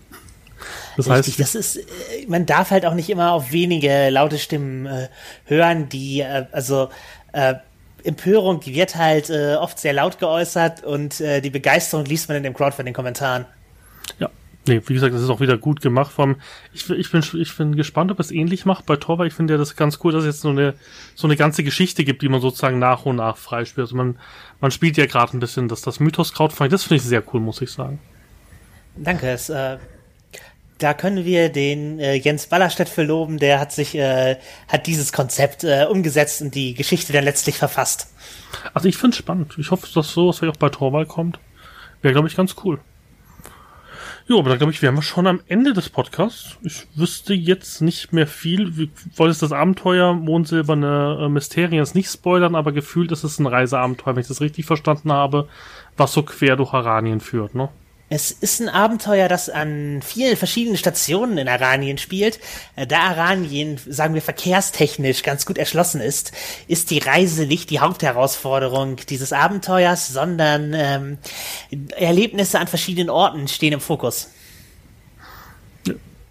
[0.95, 4.37] Das Richtig, heißt, das ist, äh, man darf halt auch nicht immer auf wenige laute
[4.37, 5.09] Stimmen äh,
[5.45, 6.89] hören, die, äh, also
[7.33, 7.55] äh,
[8.03, 12.37] Empörung, die wird halt äh, oft sehr laut geäußert und äh, die Begeisterung liest man
[12.37, 13.45] in dem Crowdfunding-Kommentaren.
[14.19, 14.29] Ja.
[14.65, 16.11] Nee, wie gesagt, das ist auch wieder gut gemacht.
[16.13, 16.37] Vom,
[16.71, 19.27] ich, ich, bin, ich bin gespannt, ob es ähnlich macht bei Torwart.
[19.27, 20.75] Ich finde ja das ganz cool, dass es jetzt so eine,
[21.15, 23.87] so eine ganze Geschichte gibt, die man sozusagen nach und nach freispielt.
[23.87, 24.17] Also man,
[24.61, 26.71] man spielt ja gerade ein bisschen das, das Mythos Crowdfunding.
[26.71, 27.99] Das finde ich sehr cool, muss ich sagen.
[28.95, 29.77] Danke, es äh,
[30.83, 35.13] da können wir den äh, Jens Ballerstedt für loben, der hat sich, äh, hat dieses
[35.13, 38.13] Konzept äh, umgesetzt und die Geschichte dann letztlich verfasst.
[38.73, 39.55] Also ich finde es spannend.
[39.57, 41.39] Ich hoffe, dass sowas auch bei Torwall kommt.
[42.01, 42.79] Wäre, glaube ich, ganz cool.
[44.27, 46.57] Jo, aber dann glaube ich, wären wir schon am Ende des Podcasts.
[46.61, 48.77] Ich wüsste jetzt nicht mehr viel.
[48.77, 54.15] Wir wolltest das Abenteuer Mondsilberne äh, Mysterien nicht spoilern, aber gefühlt ist es ein Reiseabenteuer,
[54.15, 55.47] wenn ich das richtig verstanden habe,
[55.97, 57.69] was so quer durch Aranien führt, ne?
[58.15, 62.39] Es ist ein Abenteuer, das an vielen verschiedenen Stationen in Aranien spielt.
[62.75, 66.31] Äh, da Aranien, sagen wir, verkehrstechnisch ganz gut erschlossen ist,
[66.67, 71.17] ist die Reise nicht die Hauptherausforderung dieses Abenteuers, sondern ähm,
[71.97, 74.29] Erlebnisse an verschiedenen Orten stehen im Fokus.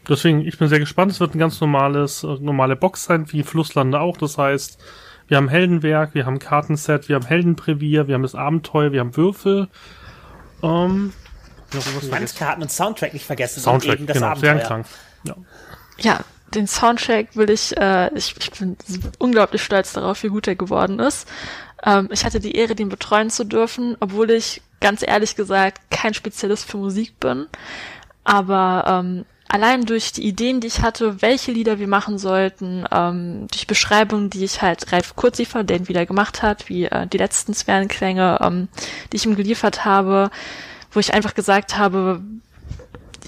[0.08, 1.10] Deswegen, ich bin sehr gespannt.
[1.10, 4.18] Es wird ein ganz normales, äh, normale Box sein, wie Flusslande auch.
[4.18, 4.78] Das heißt,
[5.26, 9.16] wir haben Heldenwerk, wir haben Kartenset, wir haben Heldenprävier, wir haben das Abenteuer, wir haben
[9.16, 9.66] Würfel.
[10.62, 11.12] Ähm,
[12.10, 13.60] Landkarten und Soundtrack nicht vergessen.
[13.60, 14.56] Soundtrack, eben das genau, Abenteuer.
[14.56, 14.86] sehr krank.
[15.24, 15.36] Ja.
[15.98, 16.20] ja,
[16.54, 18.76] den Soundtrack will ich, äh, ich, ich bin
[19.18, 21.28] unglaublich stolz darauf, wie gut er geworden ist.
[21.84, 26.14] Ähm, ich hatte die Ehre, den betreuen zu dürfen, obwohl ich ganz ehrlich gesagt kein
[26.14, 27.46] Spezialist für Musik bin.
[28.24, 33.46] Aber ähm, allein durch die Ideen, die ich hatte, welche Lieder wir machen sollten, ähm,
[33.50, 37.54] durch Beschreibungen, die ich halt Ralf Kurziefer, den wieder gemacht hat, wie äh, die letzten
[37.54, 38.68] Sphärenklänge, ähm,
[39.12, 40.30] die ich ihm geliefert habe,
[40.92, 42.22] wo ich einfach gesagt habe,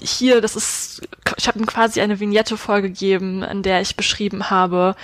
[0.01, 1.07] hier, das ist,
[1.37, 4.95] ich habe ihm quasi eine Vignette vorgegeben, in der ich beschrieben habe,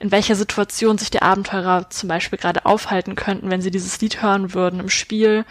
[0.00, 4.22] in welcher Situation sich die Abenteurer zum Beispiel gerade aufhalten könnten, wenn sie dieses Lied
[4.22, 5.44] hören würden im Spiel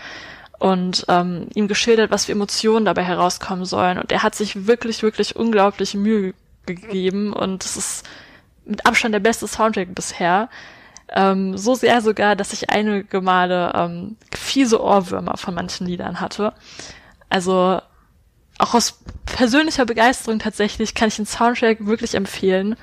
[0.60, 4.00] und ähm, ihm geschildert, was für Emotionen dabei herauskommen sollen.
[4.00, 6.34] Und er hat sich wirklich, wirklich unglaublich Mühe
[6.66, 8.06] gegeben und es ist
[8.66, 10.50] mit Abstand der beste Soundtrack bisher.
[11.10, 16.54] Ähm, so sehr sogar, dass ich einige Male ähm, fiese Ohrwürmer von manchen Liedern hatte.
[17.30, 17.82] Also
[18.58, 22.76] auch aus persönlicher Begeisterung tatsächlich kann ich den Soundtrack wirklich empfehlen.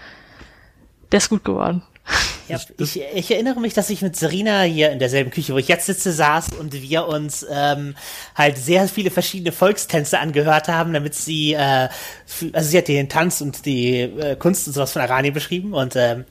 [1.13, 1.83] Der ist gut geworden.
[2.47, 5.69] Ja, ich, ich, erinnere mich, dass ich mit Serena hier in derselben Küche, wo ich
[5.69, 7.95] jetzt sitze, saß und wir uns ähm,
[8.35, 11.89] halt sehr viele verschiedene Volkstänze angehört haben, damit sie, äh,
[12.53, 15.97] also sie hat den Tanz und die äh, Kunst und sowas von Arani beschrieben und
[15.97, 16.27] ähm,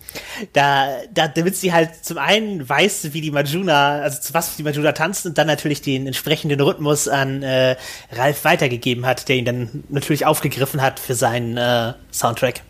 [0.53, 4.63] da, da, damit sie halt zum einen weiß, wie die Majuna, also zu was die
[4.63, 7.75] Majuna tanzt und dann natürlich den entsprechenden Rhythmus an äh,
[8.11, 12.61] Ralf weitergegeben hat, der ihn dann natürlich aufgegriffen hat für seinen äh, Soundtrack.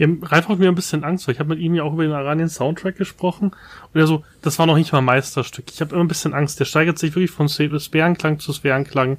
[0.00, 2.04] Ja, Ralf hat mir ein bisschen Angst, weil ich habe mit ihm ja auch über
[2.04, 5.66] den Aranien Soundtrack gesprochen und er so, das war noch nicht mal Meisterstück.
[5.70, 6.58] Ich habe immer ein bisschen Angst.
[6.58, 9.18] Der steigert sich wirklich von Sphärenklang zu Sphärenklang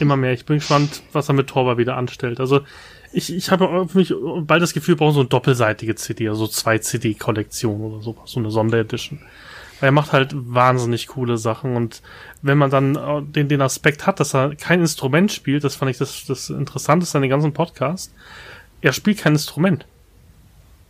[0.00, 0.32] immer mehr.
[0.32, 2.40] Ich bin gespannt, was er mit Torba wieder anstellt.
[2.40, 2.62] Also
[3.12, 4.14] ich, ich habe für mich
[4.46, 8.40] bald das Gefühl, wir brauchen so eine doppelseitige CD, also zwei CD-Kollektion oder sowas, so
[8.40, 9.18] eine Sonderedition.
[9.78, 12.00] Weil er macht halt wahnsinnig coole Sachen und
[12.40, 15.90] wenn man dann äh, den, den Aspekt hat, dass er kein Instrument spielt, das fand
[15.90, 18.14] ich das, das Interessanteste an den ganzen Podcast,
[18.80, 19.84] er spielt kein Instrument.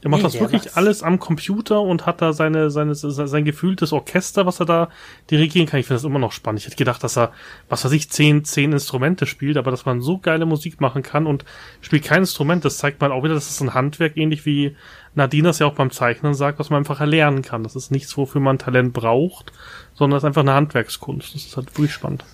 [0.05, 0.77] Der macht nee, das wirklich macht's.
[0.77, 4.91] alles am Computer und hat da seine, seine, sein gefühltes Orchester, was er da
[5.31, 5.81] dirigieren kann.
[5.81, 6.61] Ich finde das immer noch spannend.
[6.61, 7.33] Ich hätte gedacht, dass er,
[7.71, 11.27] was weiß ich, zehn, zehn Instrumente spielt, aber dass man so geile Musik machen kann
[11.27, 11.47] und
[11.81, 14.77] spielt kein Instrument, das zeigt man auch wieder, dass es ein Handwerk, ähnlich wie
[15.15, 17.63] Nadine das ja auch beim Zeichnen sagt, was man einfach erlernen kann.
[17.63, 19.53] Das ist nichts, wofür man Talent braucht,
[19.95, 21.35] sondern das ist einfach eine Handwerkskunst.
[21.35, 22.25] Das ist halt wirklich spannend.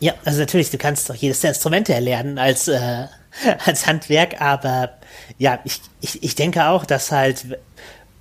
[0.00, 3.04] Ja, also natürlich, du kannst doch jedes der Instrumente erlernen als, äh,
[3.64, 4.90] als Handwerk, aber
[5.38, 7.58] ja, ich, ich, ich denke auch, dass halt,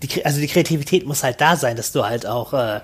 [0.04, 2.82] die, also die Kreativität muss halt da sein, dass du halt auch äh,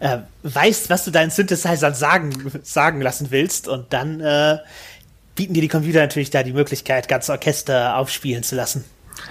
[0.00, 4.58] äh, weißt, was du deinen Synthesizern sagen, sagen lassen willst und dann äh,
[5.34, 8.84] bieten dir die Computer natürlich da die Möglichkeit, ganze Orchester aufspielen zu lassen.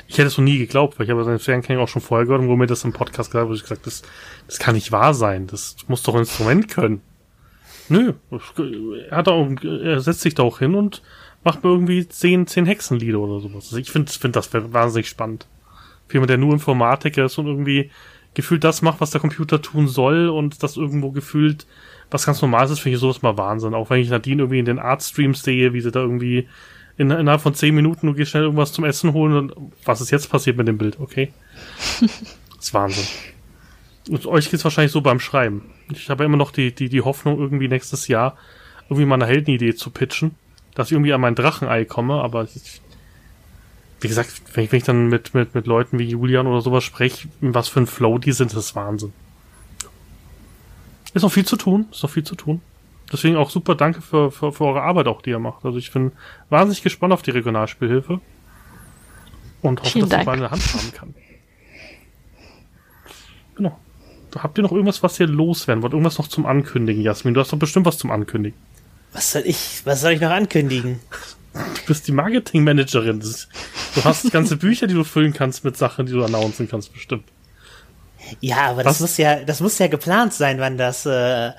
[0.08, 2.42] Ich hätte es noch nie geglaubt, weil ich habe seinen Fernklang auch schon vorher gehört
[2.42, 4.04] und wo mir das im Podcast gesagt habe, ich gesagt, das,
[4.48, 5.48] das kann nicht wahr sein.
[5.48, 7.02] Das muss doch ein Instrument können.
[7.90, 8.14] Nö,
[9.10, 11.02] er, hat auch, er setzt sich da auch hin und
[11.44, 13.66] macht mir irgendwie zehn, zehn Hexenlieder oder sowas.
[13.66, 15.48] Also ich finde find das wahnsinnig spannend.
[16.08, 17.90] Für jemand, der nur Informatiker ist und irgendwie
[18.34, 21.66] gefühlt das macht, was der Computer tun soll und das irgendwo gefühlt
[22.10, 23.74] was ganz Normales ist, finde ich sowas mal Wahnsinn.
[23.74, 26.48] Auch wenn ich Nadine irgendwie in den Artstreams sehe, wie sie da irgendwie
[26.98, 30.30] in, innerhalb von zehn Minuten nur schnell irgendwas zum Essen holen und was ist jetzt
[30.30, 31.32] passiert mit dem Bild, okay?
[32.02, 32.12] das
[32.60, 33.06] ist Wahnsinn.
[34.10, 35.64] Und euch geht's wahrscheinlich so beim Schreiben.
[35.90, 38.38] Ich habe ja immer noch die, die, die Hoffnung, irgendwie nächstes Jahr
[38.90, 40.36] irgendwie mal eine Heldenidee zu pitchen
[40.76, 42.82] dass ich irgendwie an mein Drachenei komme, aber ich,
[44.00, 46.84] wie gesagt, wenn ich, wenn ich dann mit, mit, mit Leuten wie Julian oder sowas
[46.84, 49.14] spreche, was für ein Flow die sind, das ist Wahnsinn.
[51.14, 52.62] Ist noch viel zu tun, ist noch viel zu tun.
[53.12, 55.66] Deswegen auch super danke für, für, für eure Arbeit auch, die ihr macht.
[55.66, 56.14] Also ich bin
[56.50, 58.22] wahnsinnig gespannt auf die Regionalspielhilfe.
[59.62, 61.16] Und hoffe, Vielen dass ich bald eine Hand haben kann.
[63.56, 63.78] Genau.
[64.38, 65.92] Habt ihr noch irgendwas, was ihr loswerden wollt?
[65.92, 67.34] Irgendwas noch zum Ankündigen, Jasmin?
[67.34, 68.58] Du hast doch bestimmt was zum Ankündigen.
[69.14, 71.00] Was soll ich, was soll ich noch ankündigen?
[71.54, 73.20] Du bist die Marketingmanagerin.
[73.20, 77.26] Du hast ganze Bücher, die du füllen kannst mit Sachen, die du announcen kannst, bestimmt.
[78.40, 81.52] Ja, aber das muss ja, das muss ja geplant sein, wann das, äh,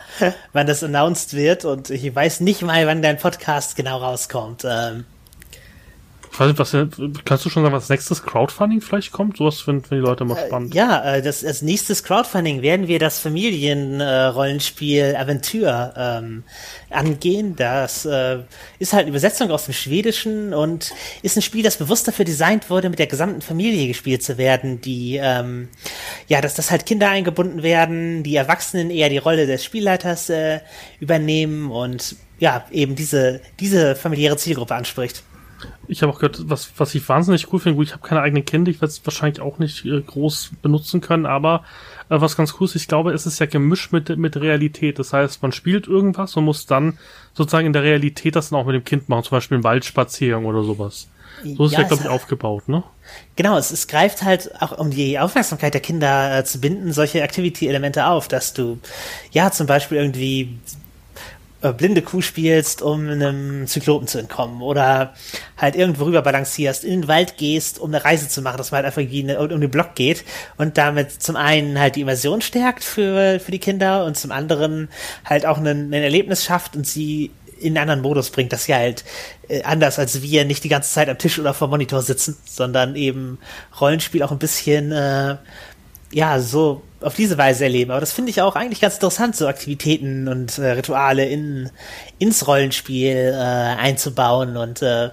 [0.52, 1.66] wann das announced wird.
[1.66, 4.62] Und ich weiß nicht mal, wann dein Podcast genau rauskommt.
[4.64, 5.04] Ähm,
[6.32, 6.72] ich weiß nicht, was,
[7.26, 9.36] kannst du schon sagen, was nächstes Crowdfunding vielleicht kommt?
[9.36, 10.74] Sowas finden die Leute immer äh, spannend.
[10.74, 16.44] Äh, ja, das, als nächstes Crowdfunding werden wir das Familienrollenspiel äh, Aventur ähm,
[16.88, 17.54] angehen.
[17.54, 18.38] Das äh,
[18.78, 22.70] ist halt eine Übersetzung aus dem Schwedischen und ist ein Spiel, das bewusst dafür designt
[22.70, 25.68] wurde, mit der gesamten Familie gespielt zu werden, die ähm,
[26.28, 30.60] ja, dass das halt Kinder eingebunden werden, die Erwachsenen eher die Rolle des Spielleiters äh,
[30.98, 35.22] übernehmen und ja, eben diese, diese familiäre Zielgruppe anspricht.
[35.88, 38.44] Ich habe auch gehört, was, was ich wahnsinnig cool finde, gut, ich habe keine eigenen
[38.44, 41.64] Kinder, ich werde es wahrscheinlich auch nicht äh, groß benutzen können, aber
[42.08, 44.98] äh, was ganz cool ist, ich glaube, es ist ja gemischt mit, mit Realität.
[44.98, 46.98] Das heißt, man spielt irgendwas und muss dann
[47.34, 50.44] sozusagen in der Realität das dann auch mit dem Kind machen, zum Beispiel einen Waldspaziergang
[50.44, 51.08] oder sowas.
[51.44, 52.84] So ist ja, ja glaube ich, aufgebaut, ne?
[53.36, 57.20] Genau, es, es greift halt auch, um die Aufmerksamkeit der Kinder äh, zu binden, solche
[57.20, 58.78] Activity-Elemente auf, dass du,
[59.32, 60.58] ja, zum Beispiel irgendwie
[61.62, 65.14] äh, blinde Kuh spielst, um einem Zyklopen zu entkommen oder
[65.56, 68.84] halt irgendwo rüber balancierst, in den Wald gehst, um eine Reise zu machen, dass man
[68.84, 70.24] halt einfach eine, um den Block geht
[70.56, 74.88] und damit zum einen halt die Immersion stärkt für, für die Kinder und zum anderen
[75.24, 77.30] halt auch ein, ein Erlebnis schafft und sie
[77.62, 79.04] in einen anderen Modus bringt, dass sie halt
[79.48, 82.96] äh, anders als wir nicht die ganze Zeit am Tisch oder vor Monitor sitzen, sondern
[82.96, 83.38] eben
[83.80, 85.36] Rollenspiel auch ein bisschen äh,
[86.12, 87.90] ja so auf diese Weise erleben.
[87.90, 91.70] Aber das finde ich auch eigentlich ganz interessant, so Aktivitäten und äh, Rituale in,
[92.18, 95.10] ins Rollenspiel äh, einzubauen und äh,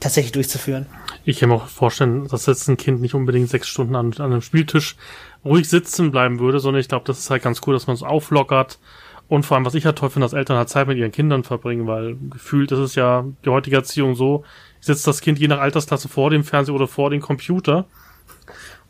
[0.00, 0.86] tatsächlich durchzuführen.
[1.24, 4.32] Ich kann mir auch vorstellen, dass jetzt ein Kind nicht unbedingt sechs Stunden an, an
[4.32, 4.96] einem Spieltisch
[5.44, 8.02] ruhig sitzen bleiben würde, sondern ich glaube, das ist halt ganz cool, dass man es
[8.02, 8.78] auflockert.
[9.26, 11.44] Und vor allem, was ich halt toll finde, dass Eltern halt Zeit mit ihren Kindern
[11.44, 14.44] verbringen, weil gefühlt ist es ja die heutige Erziehung so,
[14.80, 17.86] sitzt das Kind je nach Altersklasse vor dem Fernseher oder vor dem Computer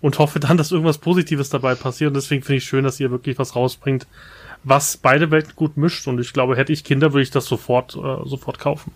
[0.01, 2.09] und hoffe dann, dass irgendwas Positives dabei passiert.
[2.09, 4.07] Und deswegen finde ich schön, dass ihr wirklich was rausbringt,
[4.63, 6.07] was beide Welten gut mischt.
[6.07, 8.93] Und ich glaube, hätte ich Kinder, würde ich das sofort, äh, sofort kaufen.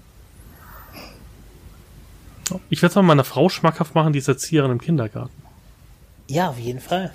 [2.71, 5.35] Ich werde es mal meiner Frau schmackhaft machen, die ist Erzieherin im Kindergarten.
[6.29, 7.13] Ja, auf jeden Fall.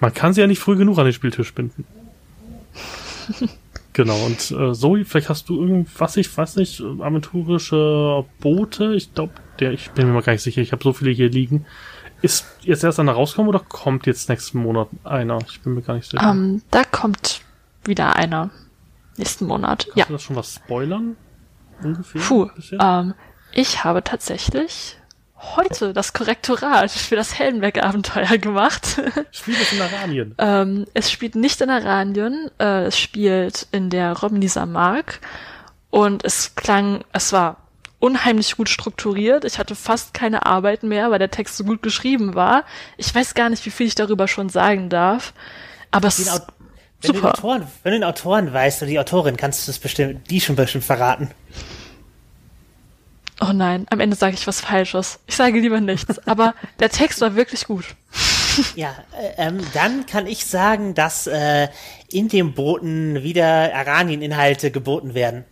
[0.00, 1.84] Man kann sie ja nicht früh genug an den Spieltisch binden.
[3.92, 8.94] genau, und äh, Zoe, vielleicht hast du irgendwas, ich weiß nicht, aventurische Boote.
[8.94, 11.28] Ich glaube, der, ich bin mir mal gar nicht sicher, ich habe so viele hier
[11.28, 11.66] liegen.
[12.24, 15.40] Ist jetzt erst einer rauskommen oder kommt jetzt nächsten Monat einer?
[15.46, 16.22] Ich bin mir gar nicht sicher.
[16.22, 17.42] Um, ähm, da kommt
[17.84, 18.48] wieder einer.
[19.18, 19.84] Nächsten Monat.
[19.84, 20.04] Kannst ja.
[20.06, 21.16] du das schon was spoilern?
[21.82, 22.22] Ungefähr?
[22.22, 22.48] Puh.
[22.80, 23.12] Ähm,
[23.52, 24.96] ich habe tatsächlich
[25.36, 29.02] heute das Korrektorat für das Heldenberg-Abenteuer gemacht.
[29.30, 30.34] Spielt es in Aranien?
[30.38, 35.20] ähm, es spielt nicht in Aranien, äh, es spielt in der Robbenlieser Mark
[35.90, 37.63] und es klang, es war
[38.04, 39.46] unheimlich gut strukturiert.
[39.46, 42.64] Ich hatte fast keine Arbeit mehr, weil der Text so gut geschrieben war.
[42.98, 45.32] Ich weiß gar nicht, wie viel ich darüber schon sagen darf,
[45.90, 46.42] aber es ist
[47.00, 47.20] wenn super.
[47.20, 50.40] Du Autoren, wenn du den Autoren weißt oder die Autorin, kannst du das bestimmt, die
[50.42, 51.30] schon bestimmt verraten.
[53.40, 55.18] Oh nein, am Ende sage ich was Falsches.
[55.26, 56.18] Ich sage lieber nichts.
[56.26, 57.84] Aber der Text war wirklich gut.
[58.76, 61.66] Ja, äh, ähm, dann kann ich sagen, dass äh,
[62.08, 65.44] in dem Boten wieder Aranien-Inhalte geboten werden.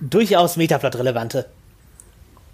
[0.00, 1.46] Durchaus Metaplot-relevante.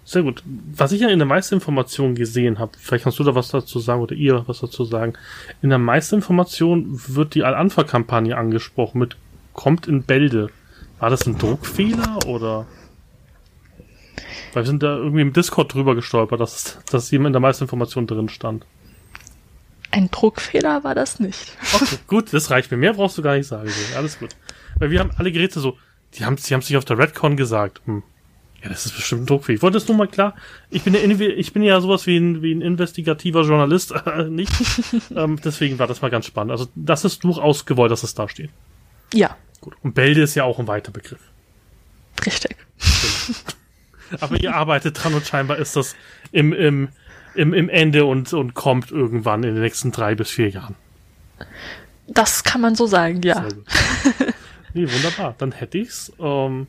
[0.07, 0.41] Sehr gut.
[0.45, 3.79] Was ich ja in der meisten Informationen gesehen habe, vielleicht kannst du da was dazu
[3.79, 5.13] sagen oder ihr was dazu sagen.
[5.61, 9.17] In der meisten Information wird die Al-Anfa-Kampagne angesprochen mit
[9.51, 10.49] kommt in Bälde.
[10.99, 12.67] War das ein Druckfehler oder?
[14.53, 17.65] Weil wir sind da irgendwie im Discord drüber gestolpert, dass, dass jemand in der meisten
[17.65, 18.65] Information drin stand.
[19.91, 21.51] Ein Druckfehler war das nicht.
[21.73, 22.77] Okay, gut, das reicht mir.
[22.77, 23.69] Mehr brauchst du gar nicht sagen.
[23.95, 24.29] Alles gut.
[24.79, 25.77] Weil wir haben alle Geräte so,
[26.15, 27.81] die haben die haben sich auf der Redcon gesagt.
[27.85, 28.03] Hm,
[28.63, 29.57] ja, das ist bestimmt ein Druckfehler.
[29.57, 30.35] Ich wollte es nur mal klar.
[30.69, 34.51] Ich bin ja, ich bin ja sowas wie ein, wie ein investigativer Journalist, äh, nicht.
[35.15, 36.51] ähm, deswegen war das mal ganz spannend.
[36.51, 38.49] Also, das ist durchaus gewollt, dass es da steht.
[39.13, 39.37] Ja.
[39.61, 39.75] Gut.
[39.83, 41.21] Und Bälde ist ja auch ein weiter Begriff.
[42.25, 42.57] Richtig.
[42.79, 43.39] Genau.
[44.21, 45.95] Aber ihr arbeitet dran und scheinbar ist das
[46.31, 46.89] im, im,
[47.35, 50.75] im, im Ende und, und kommt irgendwann in den nächsten drei bis vier Jahren.
[52.07, 53.45] Das kann man so sagen, ja.
[54.77, 55.35] Nee, wunderbar.
[55.37, 56.11] Dann hätte ich's.
[56.19, 56.67] Ähm,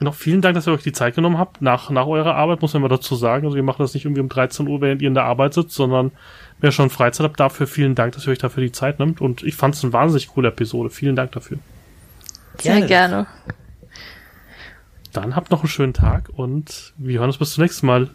[0.00, 1.60] noch vielen Dank, dass ihr euch die Zeit genommen habt.
[1.60, 3.46] Nach, nach eurer Arbeit muss man mal dazu sagen.
[3.46, 5.74] Also wir machen das nicht irgendwie um 13 Uhr, während ihr in der Arbeit sitzt,
[5.74, 6.12] sondern
[6.60, 9.20] wer schon Freizeit habt, dafür vielen Dank, dass ihr euch dafür die Zeit nimmt.
[9.20, 10.90] Und ich fand es eine wahnsinnig coole Episode.
[10.90, 11.58] Vielen Dank dafür.
[12.60, 12.86] Sehr gerne.
[12.86, 13.26] gerne.
[15.12, 18.06] Dann habt noch einen schönen Tag und wir hören uns bis zum nächsten Mal.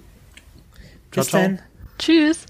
[1.11, 1.41] Ciao, bis ciao.
[1.41, 1.59] dann.
[1.97, 2.45] Tschüss.